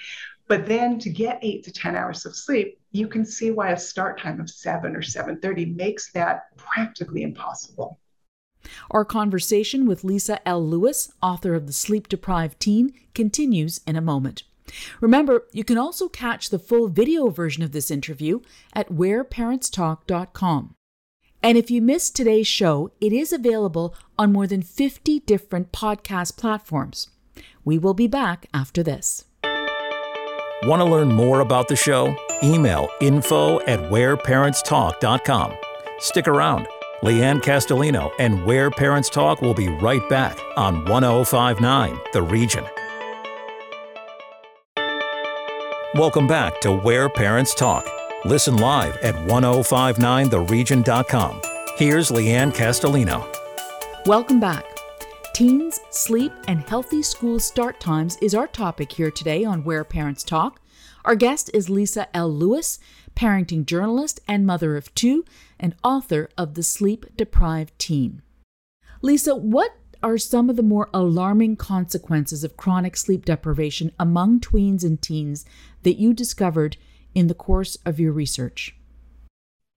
but 0.46 0.66
then 0.66 0.98
to 0.98 1.10
get 1.10 1.38
eight 1.42 1.64
to 1.64 1.72
10 1.72 1.96
hours 1.96 2.26
of 2.26 2.36
sleep, 2.36 2.78
you 2.92 3.08
can 3.08 3.24
see 3.24 3.50
why 3.50 3.70
a 3.70 3.78
start 3.78 4.20
time 4.20 4.40
of 4.40 4.50
7 4.50 4.94
or 4.94 5.00
7.30 5.00 5.74
makes 5.74 6.12
that 6.12 6.56
practically 6.56 7.22
impossible. 7.22 7.98
Our 8.90 9.04
conversation 9.04 9.86
with 9.86 10.04
Lisa 10.04 10.46
L. 10.46 10.66
Lewis, 10.66 11.12
author 11.22 11.54
of 11.54 11.66
The 11.66 11.72
Sleep 11.72 12.08
Deprived 12.08 12.60
Teen, 12.60 12.92
continues 13.14 13.80
in 13.86 13.96
a 13.96 14.00
moment. 14.00 14.42
Remember, 15.00 15.44
you 15.52 15.64
can 15.64 15.78
also 15.78 16.08
catch 16.08 16.50
the 16.50 16.58
full 16.58 16.88
video 16.88 17.28
version 17.28 17.62
of 17.62 17.72
this 17.72 17.90
interview 17.90 18.40
at 18.72 18.88
whereparentstalk.com. 18.88 20.74
And 21.42 21.58
if 21.58 21.70
you 21.70 21.82
missed 21.82 22.16
today's 22.16 22.46
show, 22.46 22.90
it 23.00 23.12
is 23.12 23.32
available 23.32 23.94
on 24.18 24.32
more 24.32 24.46
than 24.46 24.62
50 24.62 25.20
different 25.20 25.72
podcast 25.72 26.38
platforms. 26.38 27.10
We 27.64 27.78
will 27.78 27.92
be 27.92 28.06
back 28.06 28.46
after 28.54 28.82
this. 28.82 29.26
Want 30.62 30.80
to 30.80 30.84
learn 30.84 31.12
more 31.12 31.40
about 31.40 31.68
the 31.68 31.76
show? 31.76 32.16
Email 32.42 32.88
info 33.02 33.60
at 33.66 33.78
whereparentstalk.com. 33.90 35.54
Stick 35.98 36.26
around. 36.26 36.66
Leanne 37.04 37.40
Castellino 37.42 38.10
and 38.18 38.42
Where 38.46 38.70
Parents 38.70 39.10
Talk 39.10 39.42
will 39.42 39.52
be 39.52 39.68
right 39.68 40.08
back 40.08 40.38
on 40.56 40.86
1059 40.86 41.98
The 42.14 42.22
Region. 42.22 42.64
Welcome 45.96 46.26
back 46.26 46.62
to 46.62 46.72
Where 46.72 47.10
Parents 47.10 47.54
Talk. 47.54 47.86
Listen 48.24 48.56
live 48.56 48.96
at 49.02 49.14
1059theregion.com. 49.16 51.42
Here's 51.76 52.10
Leanne 52.10 52.54
Castellino. 52.54 53.26
Welcome 54.06 54.40
back. 54.40 54.64
Teens, 55.34 55.80
sleep, 55.90 56.32
and 56.48 56.66
healthy 56.66 57.02
school 57.02 57.38
start 57.38 57.80
times 57.80 58.16
is 58.22 58.34
our 58.34 58.46
topic 58.46 58.90
here 58.90 59.10
today 59.10 59.44
on 59.44 59.62
Where 59.62 59.84
Parents 59.84 60.22
Talk. 60.22 60.58
Our 61.04 61.16
guest 61.16 61.50
is 61.52 61.68
Lisa 61.68 62.08
L. 62.16 62.32
Lewis, 62.32 62.78
parenting 63.14 63.64
journalist 63.64 64.20
and 64.26 64.46
mother 64.46 64.76
of 64.76 64.94
two, 64.94 65.24
and 65.58 65.74
author 65.82 66.28
of 66.36 66.54
The 66.54 66.62
Sleep 66.62 67.06
Deprived 67.16 67.78
Teen. 67.78 68.22
Lisa, 69.02 69.34
what 69.34 69.76
are 70.02 70.18
some 70.18 70.50
of 70.50 70.56
the 70.56 70.62
more 70.62 70.90
alarming 70.92 71.56
consequences 71.56 72.44
of 72.44 72.56
chronic 72.56 72.96
sleep 72.96 73.24
deprivation 73.24 73.90
among 73.98 74.40
tweens 74.40 74.84
and 74.84 75.00
teens 75.00 75.46
that 75.82 75.98
you 75.98 76.12
discovered 76.12 76.76
in 77.14 77.26
the 77.26 77.34
course 77.34 77.76
of 77.86 77.98
your 77.98 78.12
research? 78.12 78.76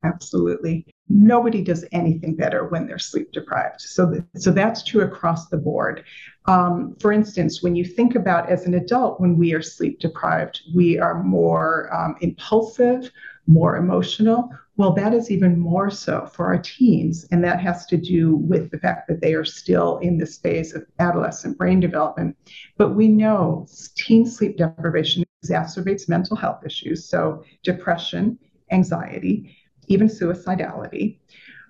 Absolutely. 0.04 0.86
Nobody 1.10 1.62
does 1.64 1.86
anything 1.92 2.36
better 2.36 2.68
when 2.68 2.86
they're 2.86 3.00
sleep 3.00 3.32
deprived. 3.32 3.82
So, 3.82 4.12
th- 4.12 4.24
so 4.36 4.52
that's 4.52 4.84
true 4.84 5.02
across 5.02 5.48
the 5.48 5.58
board. 5.58 6.04
Um, 6.48 6.96
for 7.00 7.12
instance, 7.12 7.62
when 7.62 7.76
you 7.76 7.84
think 7.84 8.16
about 8.16 8.50
as 8.50 8.66
an 8.66 8.74
adult, 8.74 9.20
when 9.20 9.38
we 9.38 9.54
are 9.54 9.62
sleep 9.62 10.00
deprived, 10.00 10.62
we 10.74 10.98
are 10.98 11.22
more 11.24 11.94
um, 11.94 12.16
impulsive, 12.22 13.12
more 13.48 13.76
emotional. 13.76 14.50
Well, 14.78 14.94
that 14.94 15.14
is 15.14 15.30
even 15.30 15.60
more 15.60 15.90
so 15.90 16.26
for 16.34 16.46
our 16.46 16.60
teens. 16.60 17.28
And 17.32 17.44
that 17.44 17.60
has 17.60 17.86
to 17.88 17.98
do 17.98 18.36
with 18.36 18.72
the 18.72 18.80
fact 18.80 19.08
that 19.10 19.20
they 19.20 19.34
are 19.34 19.44
still 19.44 19.98
in 19.98 20.18
this 20.18 20.38
phase 20.38 20.74
of 20.74 20.86
adolescent 21.00 21.58
brain 21.58 21.80
development. 21.80 22.38
But 22.78 22.96
we 22.96 23.08
know 23.08 23.68
teen 23.96 24.26
sleep 24.26 24.58
deprivation 24.58 25.26
exacerbates 25.44 26.08
mental 26.08 26.38
health 26.38 26.66
issues, 26.66 27.10
so 27.10 27.44
depression, 27.64 28.40
anxiety 28.72 29.56
even 29.88 30.08
suicidality. 30.08 31.18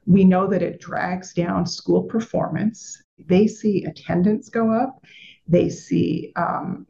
We 0.06 0.24
know 0.24 0.48
that 0.48 0.62
it 0.62 0.80
drags 0.80 1.34
down 1.34 1.66
school 1.66 2.04
performance. 2.04 3.02
They 3.20 3.48
see 3.48 3.84
attendance 3.86 4.50
go 4.50 4.72
up, 4.72 5.04
they 5.48 5.70
see 5.70 6.34
um, 6.36 6.86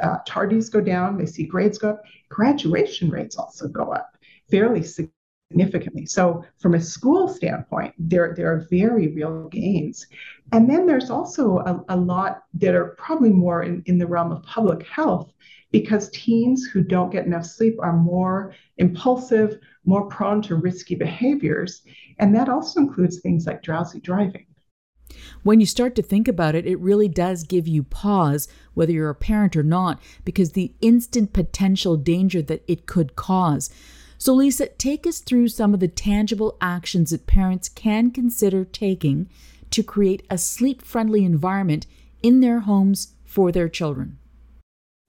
uh, 0.00 0.18
tardies 0.26 0.70
go 0.70 0.80
down, 0.80 1.18
they 1.18 1.26
see 1.26 1.44
grades 1.44 1.78
go 1.78 1.90
up, 1.90 2.02
graduation 2.28 3.10
rates 3.10 3.36
also 3.36 3.68
go 3.68 3.92
up 3.92 4.10
fairly 4.50 4.82
significantly. 4.82 6.06
So, 6.06 6.44
from 6.58 6.74
a 6.74 6.80
school 6.80 7.28
standpoint, 7.28 7.94
there, 7.98 8.34
there 8.36 8.52
are 8.52 8.66
very 8.70 9.08
real 9.08 9.48
gains. 9.48 10.06
And 10.52 10.68
then 10.68 10.86
there's 10.86 11.10
also 11.10 11.58
a, 11.58 11.84
a 11.88 11.96
lot 11.96 12.42
that 12.54 12.74
are 12.74 12.96
probably 12.98 13.30
more 13.30 13.62
in, 13.62 13.82
in 13.86 13.98
the 13.98 14.06
realm 14.06 14.32
of 14.32 14.42
public 14.42 14.86
health 14.86 15.32
because 15.70 16.08
teens 16.10 16.64
who 16.72 16.82
don't 16.82 17.10
get 17.10 17.26
enough 17.26 17.44
sleep 17.44 17.76
are 17.80 17.96
more 17.96 18.54
impulsive, 18.78 19.58
more 19.84 20.06
prone 20.06 20.40
to 20.42 20.54
risky 20.54 20.94
behaviors. 20.94 21.82
And 22.18 22.34
that 22.34 22.48
also 22.48 22.80
includes 22.80 23.20
things 23.20 23.46
like 23.46 23.62
drowsy 23.62 24.00
driving. 24.00 24.46
When 25.42 25.60
you 25.60 25.66
start 25.66 25.94
to 25.96 26.02
think 26.02 26.28
about 26.28 26.54
it, 26.54 26.66
it 26.66 26.78
really 26.78 27.08
does 27.08 27.44
give 27.44 27.68
you 27.68 27.82
pause, 27.82 28.48
whether 28.74 28.92
you're 28.92 29.10
a 29.10 29.14
parent 29.14 29.56
or 29.56 29.62
not, 29.62 30.00
because 30.24 30.52
the 30.52 30.72
instant 30.80 31.32
potential 31.32 31.96
danger 31.96 32.42
that 32.42 32.62
it 32.66 32.86
could 32.86 33.16
cause. 33.16 33.70
So, 34.18 34.34
Lisa, 34.34 34.68
take 34.68 35.06
us 35.06 35.18
through 35.20 35.48
some 35.48 35.74
of 35.74 35.80
the 35.80 35.88
tangible 35.88 36.56
actions 36.60 37.10
that 37.10 37.26
parents 37.26 37.68
can 37.68 38.10
consider 38.10 38.64
taking 38.64 39.28
to 39.70 39.82
create 39.82 40.24
a 40.30 40.38
sleep 40.38 40.82
friendly 40.82 41.24
environment 41.24 41.86
in 42.22 42.40
their 42.40 42.60
homes 42.60 43.14
for 43.24 43.52
their 43.52 43.68
children. 43.68 44.18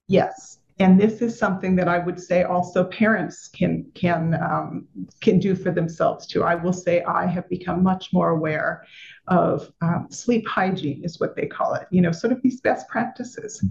Yes. 0.07 0.54
And 0.79 0.99
this 0.99 1.21
is 1.21 1.39
something 1.39 1.75
that 1.77 1.87
I 1.87 1.99
would 1.99 2.19
say 2.19 2.43
also 2.43 2.83
parents 2.83 3.47
can 3.47 3.85
can 3.95 4.33
um, 4.41 4.87
can 5.21 5.39
do 5.39 5.55
for 5.55 5.71
themselves 5.71 6.27
too. 6.27 6.43
I 6.43 6.55
will 6.55 6.73
say 6.73 7.01
I 7.03 7.25
have 7.25 7.47
become 7.47 7.81
much 7.81 8.11
more 8.11 8.31
aware 8.31 8.85
of 9.27 9.71
um, 9.81 10.07
sleep 10.09 10.45
hygiene 10.45 11.03
is 11.05 11.17
what 11.17 11.33
they 11.35 11.45
call 11.45 11.75
it. 11.75 11.87
You 11.91 12.01
know, 12.01 12.11
sort 12.11 12.33
of 12.33 12.41
these 12.41 12.59
best 12.59 12.89
practices. 12.89 13.63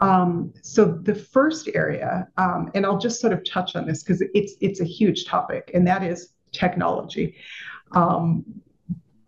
Um, 0.00 0.52
so 0.62 0.84
the 0.84 1.14
first 1.14 1.70
area, 1.74 2.28
um, 2.36 2.70
and 2.74 2.84
I'll 2.84 2.98
just 2.98 3.20
sort 3.20 3.32
of 3.32 3.42
touch 3.48 3.74
on 3.74 3.86
this 3.86 4.02
because 4.02 4.22
it's 4.34 4.54
it's 4.60 4.80
a 4.80 4.84
huge 4.84 5.24
topic, 5.24 5.70
and 5.72 5.86
that 5.86 6.02
is 6.02 6.34
technology. 6.52 7.36
Um, 7.92 8.44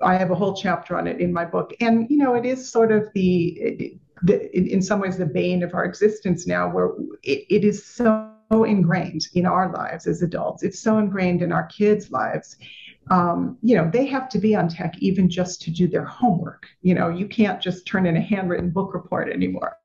I 0.02 0.16
have 0.16 0.30
a 0.30 0.35
whole 0.35 0.54
chapter 0.54 0.99
on 0.99 1.06
it 1.06 1.18
in 1.18 1.32
my 1.32 1.46
book, 1.46 1.73
and 1.80 2.11
you 2.11 2.18
know, 2.18 2.35
it 2.35 2.44
is 2.44 2.70
sort 2.70 2.92
of 2.92 3.08
the 3.14 3.99
the, 4.23 4.56
in, 4.56 4.66
in 4.66 4.82
some 4.82 5.00
ways 5.00 5.16
the 5.16 5.26
bane 5.26 5.62
of 5.62 5.75
our 5.75 5.85
existence 5.85 6.46
now, 6.46 6.68
where 6.68 6.90
it, 7.23 7.44
it 7.50 7.64
is 7.64 7.85
so 7.85 8.32
ingrained 8.50 9.28
in 9.35 9.46
our 9.46 9.73
lives 9.73 10.06
as 10.06 10.23
adults. 10.23 10.62
It's 10.62 10.80
so 10.80 10.99
ingrained 10.99 11.42
in 11.42 11.52
our 11.52 11.66
kids' 11.66 12.11
lives. 12.11 12.56
Um, 13.11 13.56
you 13.62 13.76
know, 13.76 13.88
they 13.92 14.06
have 14.06 14.28
to 14.30 14.38
be 14.38 14.56
on 14.56 14.68
tech 14.68 14.94
even 14.99 15.28
just 15.28 15.62
to 15.62 15.70
do 15.70 15.87
their 15.87 16.04
homework. 16.04 16.66
You 16.82 16.94
know, 16.94 17.08
you 17.08 17.28
can't 17.28 17.61
just 17.61 17.87
turn 17.87 18.06
in 18.06 18.16
a 18.16 18.20
handwritten 18.20 18.70
book 18.70 18.94
report 18.94 19.30
anymore. 19.30 19.76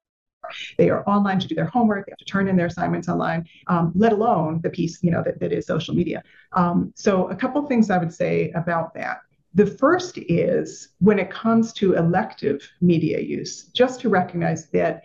They 0.77 0.89
are 0.89 1.07
online 1.07 1.39
to 1.39 1.47
do 1.47 1.55
their 1.55 1.65
homework. 1.65 2.05
They 2.05 2.11
have 2.11 2.17
to 2.17 2.25
turn 2.25 2.47
in 2.47 2.57
their 2.57 2.65
assignments 2.65 3.07
online, 3.07 3.47
um, 3.67 3.93
let 3.95 4.11
alone 4.11 4.59
the 4.63 4.69
piece, 4.69 5.01
you 5.01 5.11
know, 5.11 5.23
that, 5.23 5.39
that 5.39 5.51
is 5.51 5.65
social 5.65 5.95
media. 5.95 6.23
Um, 6.53 6.91
so 6.95 7.29
a 7.29 7.35
couple 7.35 7.65
things 7.67 7.89
I 7.89 7.97
would 7.97 8.13
say 8.13 8.51
about 8.51 8.93
that. 8.95 9.21
The 9.53 9.65
first 9.65 10.17
is 10.17 10.89
when 10.99 11.19
it 11.19 11.29
comes 11.29 11.73
to 11.73 11.95
elective 11.95 12.69
media 12.79 13.19
use, 13.19 13.65
just 13.73 13.99
to 14.01 14.09
recognize 14.09 14.69
that 14.69 15.03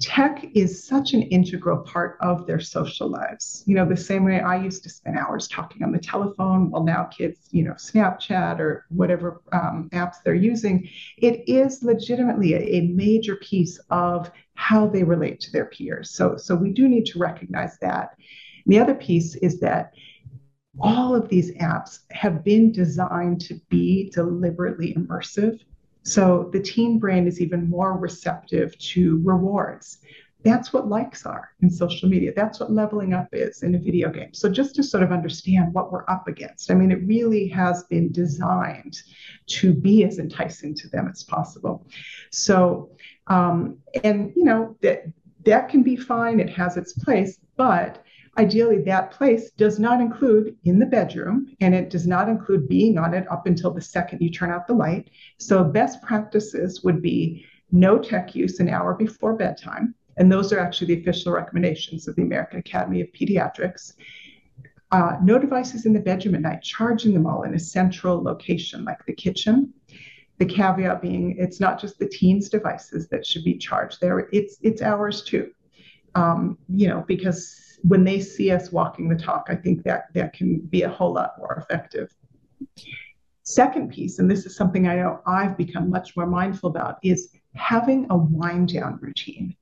tech 0.00 0.44
is 0.54 0.86
such 0.86 1.12
an 1.12 1.22
integral 1.22 1.78
part 1.78 2.18
of 2.20 2.46
their 2.46 2.60
social 2.60 3.08
lives. 3.08 3.64
You 3.66 3.74
know, 3.74 3.88
the 3.88 3.96
same 3.96 4.24
way 4.24 4.40
I 4.40 4.56
used 4.62 4.84
to 4.84 4.90
spend 4.90 5.18
hours 5.18 5.48
talking 5.48 5.82
on 5.82 5.90
the 5.90 5.98
telephone, 5.98 6.70
well, 6.70 6.84
now 6.84 7.04
kids, 7.04 7.48
you 7.50 7.64
know, 7.64 7.72
Snapchat 7.72 8.60
or 8.60 8.86
whatever 8.90 9.40
um, 9.52 9.88
apps 9.92 10.16
they're 10.24 10.34
using, 10.34 10.88
it 11.16 11.42
is 11.48 11.82
legitimately 11.82 12.54
a, 12.54 12.60
a 12.60 12.80
major 12.88 13.36
piece 13.36 13.80
of 13.90 14.30
how 14.54 14.86
they 14.86 15.02
relate 15.02 15.40
to 15.40 15.50
their 15.50 15.66
peers. 15.66 16.10
So, 16.10 16.36
so 16.36 16.54
we 16.54 16.70
do 16.70 16.88
need 16.88 17.06
to 17.06 17.18
recognize 17.18 17.78
that. 17.78 18.10
the 18.66 18.78
other 18.78 18.94
piece 18.94 19.34
is 19.36 19.58
that 19.60 19.92
all 20.80 21.14
of 21.14 21.28
these 21.28 21.52
apps 21.56 22.00
have 22.10 22.44
been 22.44 22.72
designed 22.72 23.40
to 23.42 23.60
be 23.68 24.10
deliberately 24.10 24.94
immersive. 24.94 25.60
So 26.02 26.48
the 26.52 26.60
teen 26.60 26.98
brain 26.98 27.26
is 27.26 27.40
even 27.40 27.68
more 27.68 27.98
receptive 27.98 28.78
to 28.78 29.20
rewards. 29.24 29.98
That's 30.44 30.72
what 30.72 30.88
likes 30.88 31.26
are 31.26 31.50
in 31.62 31.68
social 31.68 32.08
media. 32.08 32.32
That's 32.34 32.60
what 32.60 32.72
leveling 32.72 33.12
up 33.12 33.28
is 33.32 33.64
in 33.64 33.74
a 33.74 33.78
video 33.78 34.08
game. 34.10 34.32
So, 34.32 34.48
just 34.48 34.76
to 34.76 34.84
sort 34.84 35.02
of 35.02 35.10
understand 35.10 35.74
what 35.74 35.90
we're 35.90 36.08
up 36.08 36.28
against, 36.28 36.70
I 36.70 36.74
mean, 36.74 36.92
it 36.92 37.04
really 37.04 37.48
has 37.48 37.82
been 37.84 38.12
designed 38.12 39.02
to 39.48 39.74
be 39.74 40.04
as 40.04 40.20
enticing 40.20 40.76
to 40.76 40.88
them 40.88 41.08
as 41.10 41.24
possible. 41.24 41.86
So, 42.30 42.90
um, 43.26 43.78
and 44.04 44.32
you 44.36 44.44
know, 44.44 44.76
that 44.80 45.06
that 45.44 45.68
can 45.68 45.82
be 45.82 45.96
fine, 45.96 46.38
it 46.38 46.50
has 46.50 46.76
its 46.76 46.92
place, 46.92 47.38
but 47.56 48.04
Ideally, 48.38 48.82
that 48.82 49.10
place 49.10 49.50
does 49.50 49.80
not 49.80 50.00
include 50.00 50.56
in 50.64 50.78
the 50.78 50.86
bedroom 50.86 51.56
and 51.60 51.74
it 51.74 51.90
does 51.90 52.06
not 52.06 52.28
include 52.28 52.68
being 52.68 52.96
on 52.96 53.12
it 53.12 53.30
up 53.32 53.46
until 53.48 53.72
the 53.72 53.80
second 53.80 54.20
you 54.20 54.30
turn 54.30 54.52
out 54.52 54.68
the 54.68 54.74
light. 54.74 55.10
So, 55.38 55.64
best 55.64 56.00
practices 56.02 56.84
would 56.84 57.02
be 57.02 57.44
no 57.72 57.98
tech 57.98 58.36
use 58.36 58.60
an 58.60 58.68
hour 58.68 58.94
before 58.94 59.34
bedtime. 59.34 59.92
And 60.18 60.30
those 60.30 60.52
are 60.52 60.60
actually 60.60 60.94
the 60.94 61.00
official 61.00 61.32
recommendations 61.32 62.06
of 62.06 62.14
the 62.14 62.22
American 62.22 62.60
Academy 62.60 63.00
of 63.00 63.08
Pediatrics. 63.08 63.94
Uh, 64.92 65.16
no 65.20 65.38
devices 65.38 65.84
in 65.84 65.92
the 65.92 66.00
bedroom 66.00 66.36
at 66.36 66.42
night, 66.42 66.62
charging 66.62 67.14
them 67.14 67.26
all 67.26 67.42
in 67.42 67.54
a 67.54 67.58
central 67.58 68.22
location 68.22 68.84
like 68.84 69.04
the 69.06 69.12
kitchen. 69.12 69.74
The 70.38 70.46
caveat 70.46 71.02
being 71.02 71.36
it's 71.38 71.58
not 71.58 71.80
just 71.80 71.98
the 71.98 72.08
teens' 72.08 72.48
devices 72.48 73.08
that 73.08 73.26
should 73.26 73.42
be 73.42 73.58
charged 73.58 74.00
there, 74.00 74.28
it's, 74.32 74.58
it's 74.62 74.80
ours 74.80 75.22
too. 75.22 75.50
Um, 76.14 76.56
you 76.68 76.86
know, 76.86 77.04
because 77.06 77.67
when 77.82 78.04
they 78.04 78.20
see 78.20 78.50
us 78.50 78.72
walking 78.72 79.08
the 79.08 79.16
talk, 79.16 79.46
I 79.48 79.54
think 79.54 79.84
that 79.84 80.12
that 80.14 80.32
can 80.32 80.58
be 80.60 80.82
a 80.82 80.88
whole 80.88 81.12
lot 81.14 81.32
more 81.38 81.54
effective. 81.56 82.14
Second 83.42 83.90
piece, 83.90 84.18
and 84.18 84.30
this 84.30 84.44
is 84.44 84.56
something 84.56 84.86
I 84.86 84.96
know 84.96 85.20
I've 85.26 85.56
become 85.56 85.88
much 85.88 86.16
more 86.16 86.26
mindful 86.26 86.70
about, 86.70 86.98
is 87.02 87.30
having 87.54 88.06
a 88.10 88.16
wind 88.16 88.74
down 88.74 88.98
routine. 89.00 89.56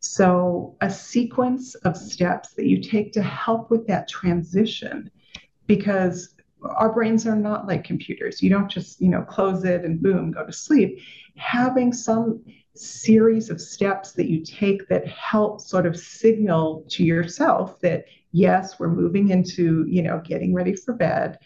So, 0.00 0.76
a 0.80 0.90
sequence 0.90 1.74
of 1.76 1.96
steps 1.96 2.54
that 2.54 2.66
you 2.66 2.80
take 2.80 3.12
to 3.12 3.22
help 3.22 3.70
with 3.70 3.86
that 3.88 4.08
transition, 4.08 5.10
because 5.66 6.34
our 6.62 6.92
brains 6.92 7.26
are 7.26 7.36
not 7.36 7.66
like 7.66 7.84
computers. 7.84 8.42
You 8.42 8.50
don't 8.50 8.70
just, 8.70 9.00
you 9.00 9.08
know, 9.08 9.22
close 9.22 9.64
it 9.64 9.84
and 9.84 10.00
boom, 10.02 10.32
go 10.32 10.44
to 10.44 10.52
sleep. 10.52 11.00
Having 11.36 11.92
some 11.92 12.42
series 12.78 13.50
of 13.50 13.60
steps 13.60 14.12
that 14.12 14.28
you 14.28 14.44
take 14.44 14.88
that 14.88 15.06
help 15.06 15.60
sort 15.60 15.86
of 15.86 15.96
signal 15.96 16.84
to 16.88 17.04
yourself 17.04 17.80
that 17.80 18.04
yes 18.32 18.78
we're 18.78 18.88
moving 18.88 19.30
into 19.30 19.84
you 19.88 20.02
know 20.02 20.20
getting 20.24 20.54
ready 20.54 20.74
for 20.74 20.94
bed. 20.94 21.38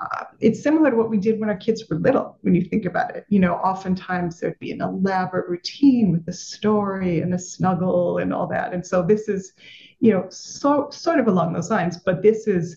Uh, 0.00 0.24
it's 0.40 0.62
similar 0.62 0.90
to 0.90 0.96
what 0.96 1.10
we 1.10 1.18
did 1.18 1.38
when 1.38 1.50
our 1.50 1.56
kids 1.56 1.84
were 1.90 1.98
little 1.98 2.38
when 2.40 2.54
you 2.54 2.62
think 2.62 2.86
about 2.86 3.14
it. 3.14 3.26
You 3.28 3.40
know 3.40 3.54
oftentimes 3.54 4.40
there'd 4.40 4.58
be 4.58 4.72
an 4.72 4.80
elaborate 4.80 5.48
routine 5.48 6.12
with 6.12 6.26
a 6.28 6.32
story 6.32 7.20
and 7.20 7.34
a 7.34 7.38
snuggle 7.38 8.18
and 8.18 8.32
all 8.32 8.46
that. 8.48 8.72
And 8.72 8.86
so 8.86 9.02
this 9.02 9.28
is 9.28 9.52
you 10.00 10.12
know 10.12 10.26
so 10.30 10.88
sort 10.90 11.20
of 11.20 11.28
along 11.28 11.52
those 11.52 11.70
lines 11.70 11.98
but 11.98 12.22
this 12.22 12.46
is 12.46 12.76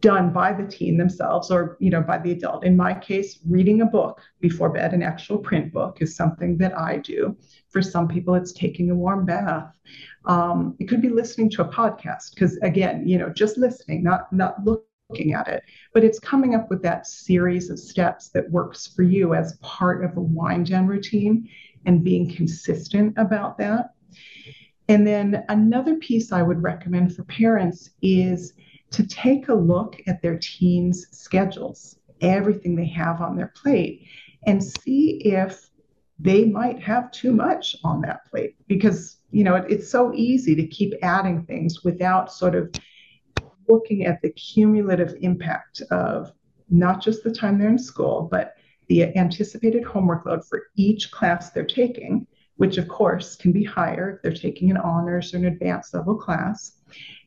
done 0.00 0.32
by 0.32 0.52
the 0.52 0.66
teen 0.66 0.96
themselves 0.98 1.50
or 1.50 1.76
you 1.80 1.90
know 1.90 2.02
by 2.02 2.18
the 2.18 2.32
adult. 2.32 2.64
In 2.64 2.76
my 2.76 2.92
case 2.94 3.38
reading 3.48 3.80
a 3.80 3.86
book 3.86 4.20
before 4.40 4.68
bed 4.68 4.92
an 4.92 5.02
actual 5.02 5.38
print 5.38 5.72
book 5.72 5.98
is 6.00 6.16
something 6.16 6.58
that 6.58 6.76
i 6.78 6.98
do. 6.98 7.36
For 7.70 7.82
some 7.82 8.08
people 8.08 8.34
it's 8.34 8.52
taking 8.52 8.90
a 8.90 8.94
warm 8.94 9.24
bath. 9.24 9.74
Um, 10.26 10.76
it 10.78 10.88
could 10.88 11.00
be 11.00 11.08
listening 11.08 11.50
to 11.50 11.62
a 11.62 11.68
podcast 11.68 12.34
because 12.34 12.56
again 12.58 13.06
you 13.06 13.18
know 13.18 13.30
just 13.30 13.56
listening 13.56 14.02
not 14.02 14.32
not 14.32 14.56
looking 14.64 15.32
at 15.32 15.48
it. 15.48 15.62
But 15.94 16.04
it's 16.04 16.18
coming 16.18 16.54
up 16.54 16.68
with 16.68 16.82
that 16.82 17.06
series 17.06 17.70
of 17.70 17.78
steps 17.78 18.28
that 18.30 18.50
works 18.50 18.86
for 18.86 19.02
you 19.02 19.34
as 19.34 19.56
part 19.62 20.04
of 20.04 20.16
a 20.16 20.20
wind 20.20 20.66
down 20.66 20.86
routine 20.86 21.48
and 21.86 22.04
being 22.04 22.30
consistent 22.34 23.14
about 23.16 23.56
that. 23.58 23.94
And 24.88 25.06
then 25.06 25.44
another 25.48 25.96
piece 25.96 26.32
i 26.32 26.42
would 26.42 26.62
recommend 26.62 27.14
for 27.16 27.24
parents 27.24 27.90
is 28.02 28.52
to 28.90 29.06
take 29.06 29.48
a 29.48 29.54
look 29.54 30.00
at 30.06 30.22
their 30.22 30.38
teens' 30.38 31.06
schedules, 31.10 31.98
everything 32.20 32.76
they 32.76 32.86
have 32.86 33.20
on 33.20 33.36
their 33.36 33.52
plate, 33.60 34.06
and 34.46 34.62
see 34.62 35.20
if 35.24 35.68
they 36.18 36.44
might 36.44 36.82
have 36.82 37.10
too 37.10 37.32
much 37.32 37.76
on 37.84 38.00
that 38.02 38.26
plate. 38.30 38.56
Because 38.66 39.18
you 39.30 39.44
know 39.44 39.56
it, 39.56 39.64
it's 39.68 39.90
so 39.90 40.12
easy 40.14 40.54
to 40.54 40.66
keep 40.66 40.94
adding 41.02 41.42
things 41.44 41.84
without 41.84 42.32
sort 42.32 42.54
of 42.54 42.72
looking 43.68 44.06
at 44.06 44.22
the 44.22 44.30
cumulative 44.30 45.14
impact 45.20 45.82
of 45.90 46.30
not 46.70 47.02
just 47.02 47.24
the 47.24 47.32
time 47.32 47.58
they're 47.58 47.68
in 47.68 47.78
school 47.78 48.28
but 48.30 48.54
the 48.88 49.16
anticipated 49.16 49.82
homework 49.84 50.24
load 50.24 50.44
for 50.46 50.68
each 50.76 51.10
class 51.10 51.50
they're 51.50 51.64
taking 51.64 52.26
which 52.56 52.78
of 52.78 52.88
course 52.88 53.36
can 53.36 53.52
be 53.52 53.64
higher 53.64 54.14
if 54.14 54.22
they're 54.22 54.32
taking 54.32 54.70
an 54.70 54.76
honors 54.76 55.32
or 55.32 55.38
an 55.38 55.46
advanced 55.46 55.94
level 55.94 56.16
class. 56.16 56.72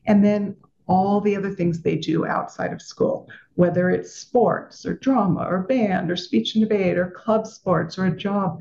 And 0.06 0.24
then 0.24 0.56
all 0.90 1.20
the 1.20 1.36
other 1.36 1.52
things 1.52 1.80
they 1.80 1.94
do 1.94 2.26
outside 2.26 2.72
of 2.72 2.82
school, 2.82 3.28
whether 3.54 3.90
it's 3.90 4.12
sports 4.12 4.84
or 4.84 4.94
drama 4.94 5.46
or 5.48 5.62
band 5.62 6.10
or 6.10 6.16
speech 6.16 6.56
and 6.56 6.68
debate 6.68 6.98
or 6.98 7.12
club 7.12 7.46
sports 7.46 7.96
or 7.96 8.06
a 8.06 8.16
job. 8.16 8.60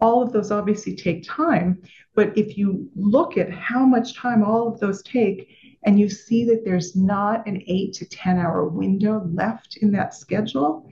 All 0.00 0.22
of 0.22 0.32
those 0.32 0.52
obviously 0.52 0.94
take 0.94 1.26
time. 1.26 1.82
But 2.14 2.38
if 2.38 2.56
you 2.56 2.88
look 2.94 3.36
at 3.36 3.50
how 3.50 3.84
much 3.84 4.14
time 4.14 4.44
all 4.44 4.68
of 4.68 4.78
those 4.78 5.02
take, 5.02 5.48
and 5.82 5.98
you 5.98 6.08
see 6.08 6.44
that 6.44 6.64
there's 6.64 6.94
not 6.94 7.44
an 7.46 7.60
eight 7.66 7.92
to 7.94 8.06
10 8.06 8.38
hour 8.38 8.68
window 8.68 9.28
left 9.34 9.76
in 9.78 9.90
that 9.92 10.14
schedule, 10.14 10.88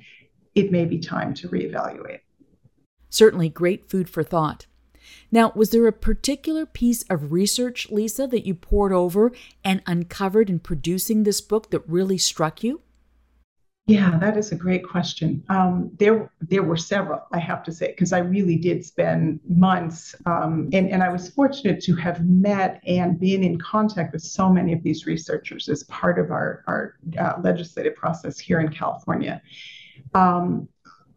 it 0.56 0.72
may 0.72 0.84
be 0.84 0.98
time 0.98 1.32
to 1.34 1.48
reevaluate. 1.48 2.20
Certainly 3.08 3.50
great 3.50 3.88
food 3.88 4.08
for 4.08 4.24
thought. 4.24 4.66
Now, 5.30 5.52
was 5.54 5.70
there 5.70 5.86
a 5.86 5.92
particular 5.92 6.66
piece 6.66 7.02
of 7.04 7.32
research, 7.32 7.90
Lisa, 7.90 8.26
that 8.26 8.46
you 8.46 8.54
pored 8.54 8.92
over 8.92 9.32
and 9.64 9.82
uncovered 9.86 10.50
in 10.50 10.58
producing 10.58 11.22
this 11.22 11.40
book 11.40 11.70
that 11.70 11.88
really 11.88 12.18
struck 12.18 12.62
you? 12.62 12.82
Yeah, 13.86 14.16
that 14.18 14.36
is 14.36 14.52
a 14.52 14.54
great 14.54 14.86
question. 14.86 15.42
Um, 15.48 15.90
there, 15.98 16.30
there 16.40 16.62
were 16.62 16.76
several, 16.76 17.20
I 17.32 17.40
have 17.40 17.64
to 17.64 17.72
say, 17.72 17.88
because 17.88 18.12
I 18.12 18.18
really 18.18 18.56
did 18.56 18.84
spend 18.84 19.40
months, 19.48 20.14
um, 20.24 20.68
and, 20.72 20.88
and 20.88 21.02
I 21.02 21.08
was 21.08 21.30
fortunate 21.30 21.82
to 21.82 21.96
have 21.96 22.24
met 22.24 22.80
and 22.86 23.18
been 23.18 23.42
in 23.42 23.58
contact 23.58 24.12
with 24.12 24.22
so 24.22 24.48
many 24.48 24.72
of 24.72 24.84
these 24.84 25.04
researchers 25.04 25.68
as 25.68 25.82
part 25.84 26.20
of 26.20 26.30
our, 26.30 26.62
our 26.68 26.94
uh, 27.18 27.40
legislative 27.42 27.96
process 27.96 28.38
here 28.38 28.60
in 28.60 28.68
California. 28.68 29.42
Um, 30.14 30.68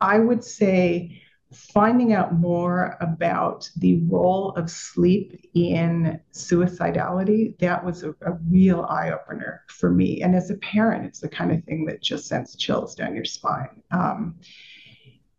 I 0.01 0.17
would 0.17 0.43
say 0.43 1.21
finding 1.55 2.13
out 2.13 2.33
more 2.33 2.97
about 3.01 3.69
the 3.77 4.01
role 4.07 4.51
of 4.51 4.69
sleep 4.69 5.49
in 5.53 6.19
suicidality, 6.33 7.57
that 7.59 7.83
was 7.83 8.03
a, 8.03 8.11
a 8.21 8.33
real 8.49 8.85
eye 8.89 9.11
opener 9.11 9.63
for 9.67 9.89
me. 9.89 10.21
And 10.21 10.35
as 10.35 10.49
a 10.49 10.55
parent, 10.57 11.05
it's 11.05 11.19
the 11.19 11.29
kind 11.29 11.51
of 11.51 11.63
thing 11.63 11.85
that 11.85 12.01
just 12.01 12.27
sends 12.27 12.55
chills 12.55 12.95
down 12.95 13.15
your 13.15 13.25
spine. 13.25 13.81
Um, 13.91 14.35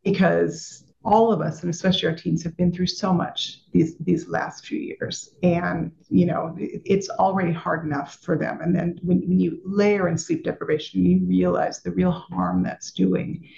because 0.04 0.84
all 1.06 1.32
of 1.32 1.40
us, 1.40 1.62
and 1.62 1.70
especially 1.70 2.08
our 2.08 2.14
teens, 2.16 2.42
have 2.42 2.56
been 2.56 2.72
through 2.72 2.88
so 2.88 3.12
much 3.12 3.60
these 3.72 3.96
these 3.98 4.28
last 4.28 4.66
few 4.66 4.78
years, 4.78 5.30
and 5.42 5.92
you 6.08 6.26
know 6.26 6.54
it's 6.58 7.08
already 7.10 7.52
hard 7.52 7.86
enough 7.86 8.18
for 8.22 8.36
them. 8.36 8.60
And 8.60 8.74
then 8.74 8.98
when, 9.02 9.20
when 9.20 9.38
you 9.38 9.60
layer 9.64 10.08
in 10.08 10.18
sleep 10.18 10.42
deprivation, 10.44 11.06
you 11.06 11.24
realize 11.24 11.80
the 11.80 11.92
real 11.92 12.10
harm 12.10 12.64
that's 12.64 12.90
doing. 12.90 13.48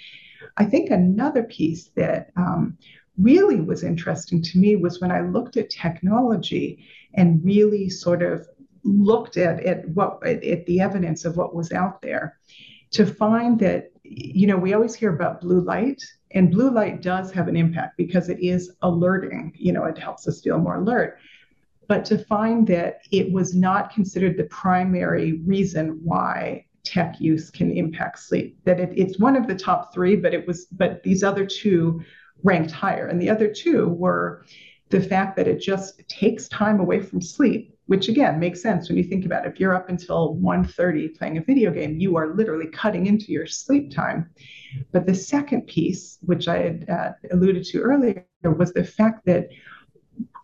I 0.57 0.65
think 0.65 0.89
another 0.89 1.43
piece 1.43 1.89
that 1.95 2.31
um, 2.35 2.77
really 3.17 3.59
was 3.59 3.83
interesting 3.83 4.41
to 4.41 4.57
me 4.57 4.75
was 4.75 5.01
when 5.01 5.11
I 5.11 5.21
looked 5.21 5.57
at 5.57 5.69
technology 5.69 6.85
and 7.13 7.43
really 7.43 7.89
sort 7.89 8.23
of 8.23 8.47
looked 8.83 9.37
at, 9.37 9.63
at 9.65 9.87
what 9.89 10.25
at, 10.25 10.43
at 10.43 10.65
the 10.65 10.79
evidence 10.79 11.25
of 11.25 11.37
what 11.37 11.53
was 11.53 11.71
out 11.71 12.01
there 12.01 12.39
to 12.91 13.05
find 13.05 13.59
that 13.59 13.91
you 14.03 14.47
know 14.47 14.57
we 14.57 14.73
always 14.73 14.95
hear 14.95 15.13
about 15.13 15.41
blue 15.41 15.61
light 15.61 16.01
and 16.31 16.51
blue 16.51 16.71
light 16.71 17.01
does 17.01 17.31
have 17.31 17.47
an 17.47 17.57
impact 17.57 17.97
because 17.97 18.29
it 18.29 18.39
is 18.39 18.71
alerting 18.81 19.51
you 19.55 19.73
know 19.73 19.83
it 19.83 19.97
helps 19.97 20.27
us 20.27 20.41
feel 20.41 20.57
more 20.57 20.75
alert. 20.75 21.17
But 21.87 22.05
to 22.05 22.19
find 22.19 22.67
that 22.67 22.99
it 23.11 23.31
was 23.31 23.55
not 23.55 23.91
considered 23.91 24.37
the 24.37 24.43
primary 24.45 25.41
reason 25.45 25.99
why 26.03 26.65
tech 26.89 27.19
use 27.19 27.49
can 27.49 27.71
impact 27.71 28.19
sleep. 28.19 28.57
That 28.65 28.79
it, 28.79 28.91
it's 28.95 29.19
one 29.19 29.35
of 29.35 29.47
the 29.47 29.55
top 29.55 29.93
three, 29.93 30.15
but 30.15 30.33
it 30.33 30.47
was 30.47 30.65
but 30.65 31.03
these 31.03 31.23
other 31.23 31.45
two 31.45 32.01
ranked 32.43 32.71
higher, 32.71 33.07
and 33.07 33.21
the 33.21 33.29
other 33.29 33.47
two 33.47 33.89
were 33.89 34.45
the 34.89 35.01
fact 35.01 35.35
that 35.37 35.47
it 35.47 35.61
just 35.61 36.07
takes 36.07 36.47
time 36.47 36.79
away 36.79 36.99
from 37.01 37.21
sleep 37.21 37.79
which 37.89 38.07
again 38.07 38.39
makes 38.39 38.61
sense 38.61 38.87
when 38.87 38.99
you 38.99 39.03
think 39.03 39.25
about 39.25 39.47
it. 39.47 39.51
If 39.51 39.59
you're 39.59 39.73
up 39.73 39.89
until 39.89 40.35
1.30 40.35 41.17
playing 41.17 41.39
a 41.39 41.41
video 41.41 41.71
game, 41.71 41.99
you 41.99 42.17
are 42.17 42.35
literally 42.35 42.67
cutting 42.67 43.07
into 43.07 43.31
your 43.31 43.47
sleep 43.47 43.89
time. 43.89 44.29
But 44.91 45.07
the 45.07 45.15
second 45.15 45.65
piece, 45.65 46.19
which 46.21 46.47
I 46.47 46.57
had 46.59 46.87
uh, 46.87 47.11
alluded 47.31 47.63
to 47.63 47.79
earlier, 47.79 48.27
was 48.43 48.73
the 48.73 48.83
fact 48.83 49.25
that 49.25 49.47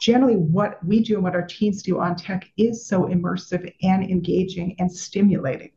generally 0.01 0.37
what 0.37 0.83
we 0.83 1.01
do 1.01 1.13
and 1.13 1.23
what 1.23 1.35
our 1.35 1.45
teens 1.45 1.83
do 1.83 1.99
on 1.99 2.15
tech 2.15 2.49
is 2.57 2.87
so 2.87 3.03
immersive 3.03 3.71
and 3.83 4.03
engaging 4.03 4.75
and 4.79 4.91
stimulating. 4.91 5.69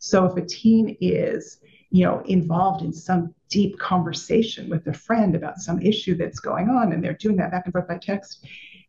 So 0.00 0.26
if 0.26 0.36
a 0.36 0.44
teen 0.44 0.96
is, 1.00 1.58
you 1.90 2.04
know, 2.04 2.22
involved 2.26 2.84
in 2.84 2.92
some 2.92 3.34
deep 3.48 3.78
conversation 3.78 4.68
with 4.68 4.86
a 4.86 4.92
friend 4.92 5.34
about 5.34 5.58
some 5.58 5.80
issue 5.80 6.16
that's 6.16 6.40
going 6.40 6.68
on 6.68 6.92
and 6.92 7.02
they're 7.02 7.14
doing 7.14 7.36
that 7.36 7.52
back 7.52 7.64
and 7.66 7.72
forth 7.72 7.88
by 7.88 7.98
text, 7.98 8.44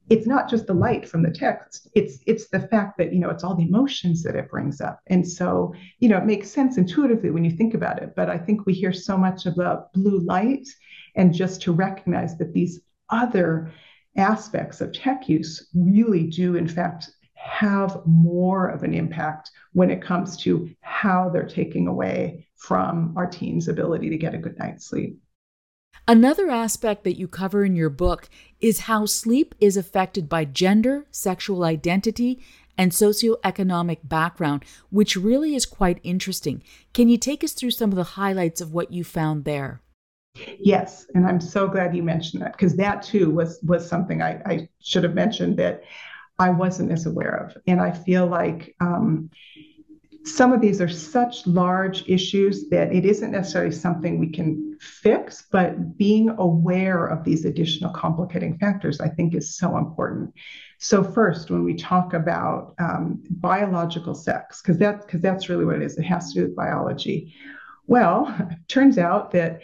it's 0.10 0.28
not 0.28 0.50
just 0.50 0.68
the 0.68 0.74
light 0.74 1.08
from 1.08 1.24
the 1.24 1.32
text. 1.32 1.88
It's 1.96 2.20
it's 2.26 2.50
the 2.50 2.60
fact 2.60 2.98
that 2.98 3.14
you 3.14 3.20
know 3.20 3.30
it's 3.30 3.44
all 3.44 3.56
the 3.56 3.68
emotions 3.68 4.24
that 4.24 4.36
it 4.36 4.50
brings 4.50 4.82
up. 4.82 5.00
And 5.08 5.28
so 5.28 5.74
you 6.00 6.10
know 6.10 6.18
it 6.18 6.26
makes 6.26 6.50
sense 6.50 6.78
intuitively 6.78 7.30
when 7.30 7.46
you 7.46 7.52
think 7.52 7.74
about 7.74 8.02
it 8.02 8.14
but 8.16 8.30
i 8.30 8.38
think 8.38 8.66
we 8.66 8.74
hear 8.74 8.94
so 8.94 9.18
much 9.18 9.46
about 9.46 9.94
blue 9.94 10.20
light 10.20 10.68
and 11.16 11.34
just 11.34 11.62
to 11.62 11.72
recognize 11.72 12.38
that 12.38 12.54
these 12.54 12.82
other 13.10 13.72
aspects 14.18 14.82
of 14.82 14.92
tech 14.92 15.30
use 15.30 15.70
really 15.74 16.28
do 16.28 16.56
in 16.56 16.68
fact 16.68 17.12
have 17.44 18.02
more 18.06 18.68
of 18.70 18.84
an 18.84 18.94
impact 18.94 19.52
when 19.74 19.90
it 19.90 20.02
comes 20.02 20.38
to 20.38 20.70
how 20.82 21.30
they're 21.30 21.48
taking 21.48 21.88
away 21.88 22.48
from 22.56 23.14
our 23.18 23.28
teens' 23.28 23.68
ability 23.68 24.10
to 24.10 24.18
get 24.18 24.36
a 24.36 24.38
good 24.38 24.58
night's 24.60 24.88
sleep. 24.88 25.20
Another 26.08 26.50
aspect 26.50 27.04
that 27.04 27.18
you 27.18 27.28
cover 27.28 27.64
in 27.64 27.76
your 27.76 27.90
book 27.90 28.30
is 28.60 28.82
how 28.82 29.06
sleep 29.06 29.56
is 29.60 29.78
affected 29.78 30.28
by 30.28 30.46
gender, 30.46 31.06
sexual 31.12 31.64
identity, 31.64 32.44
and 32.78 32.92
socioeconomic 32.92 34.00
background, 34.04 34.66
which 34.90 35.16
really 35.16 35.56
is 35.56 35.66
quite 35.66 36.00
interesting. 36.04 36.64
Can 36.94 37.10
you 37.10 37.18
take 37.18 37.44
us 37.44 37.54
through 37.54 37.72
some 37.72 37.92
of 37.92 37.96
the 37.96 38.04
highlights 38.04 38.62
of 38.62 38.74
what 38.74 38.92
you 38.92 39.04
found 39.04 39.46
there? 39.46 39.82
Yes, 40.60 41.06
and 41.14 41.28
I'm 41.28 41.42
so 41.42 41.68
glad 41.68 41.96
you 41.96 42.04
mentioned 42.04 42.42
that 42.42 42.54
because 42.54 42.76
that 42.78 43.04
too 43.04 43.30
was 43.30 43.60
was 43.64 43.88
something 43.88 44.22
I, 44.22 44.42
I 44.46 44.70
should 44.80 45.04
have 45.04 45.14
mentioned 45.14 45.58
that 45.58 45.84
I 46.42 46.50
wasn't 46.50 46.92
as 46.92 47.06
aware 47.06 47.46
of. 47.46 47.56
And 47.68 47.80
I 47.80 47.92
feel 47.92 48.26
like 48.26 48.76
um, 48.82 49.30
some 50.26 50.52
of 50.52 50.60
these 50.60 50.82
are 50.82 50.90
such 50.90 51.46
large 51.46 52.04
issues 52.10 52.68
that 52.70 52.92
it 52.92 53.06
isn't 53.06 53.30
necessarily 53.30 53.72
something 53.72 54.20
we 54.20 54.32
can 54.32 54.76
fix, 54.82 55.44
but 55.52 56.00
being 56.00 56.30
aware 56.30 57.06
of 57.06 57.24
these 57.24 57.46
additional 57.46 57.94
complicating 57.94 58.58
factors, 58.58 59.00
I 59.00 59.10
think, 59.10 59.36
is 59.36 59.56
so 59.56 59.78
important. 59.78 60.34
So 60.80 61.04
first, 61.04 61.52
when 61.52 61.64
we 61.64 61.76
talk 61.76 62.16
about 62.16 62.74
um, 62.80 63.22
biological 63.30 64.16
sex, 64.16 64.64
because 64.64 64.80
that, 64.80 65.06
because 65.06 65.22
that's 65.22 65.48
really 65.48 65.66
what 65.66 65.76
it 65.76 65.84
is, 65.84 65.96
it 66.00 66.06
has 66.06 66.34
to 66.34 66.40
do 66.40 66.48
with 66.48 66.56
biology. 66.56 67.36
Well, 67.86 68.36
turns 68.68 68.98
out 68.98 69.30
that 69.34 69.62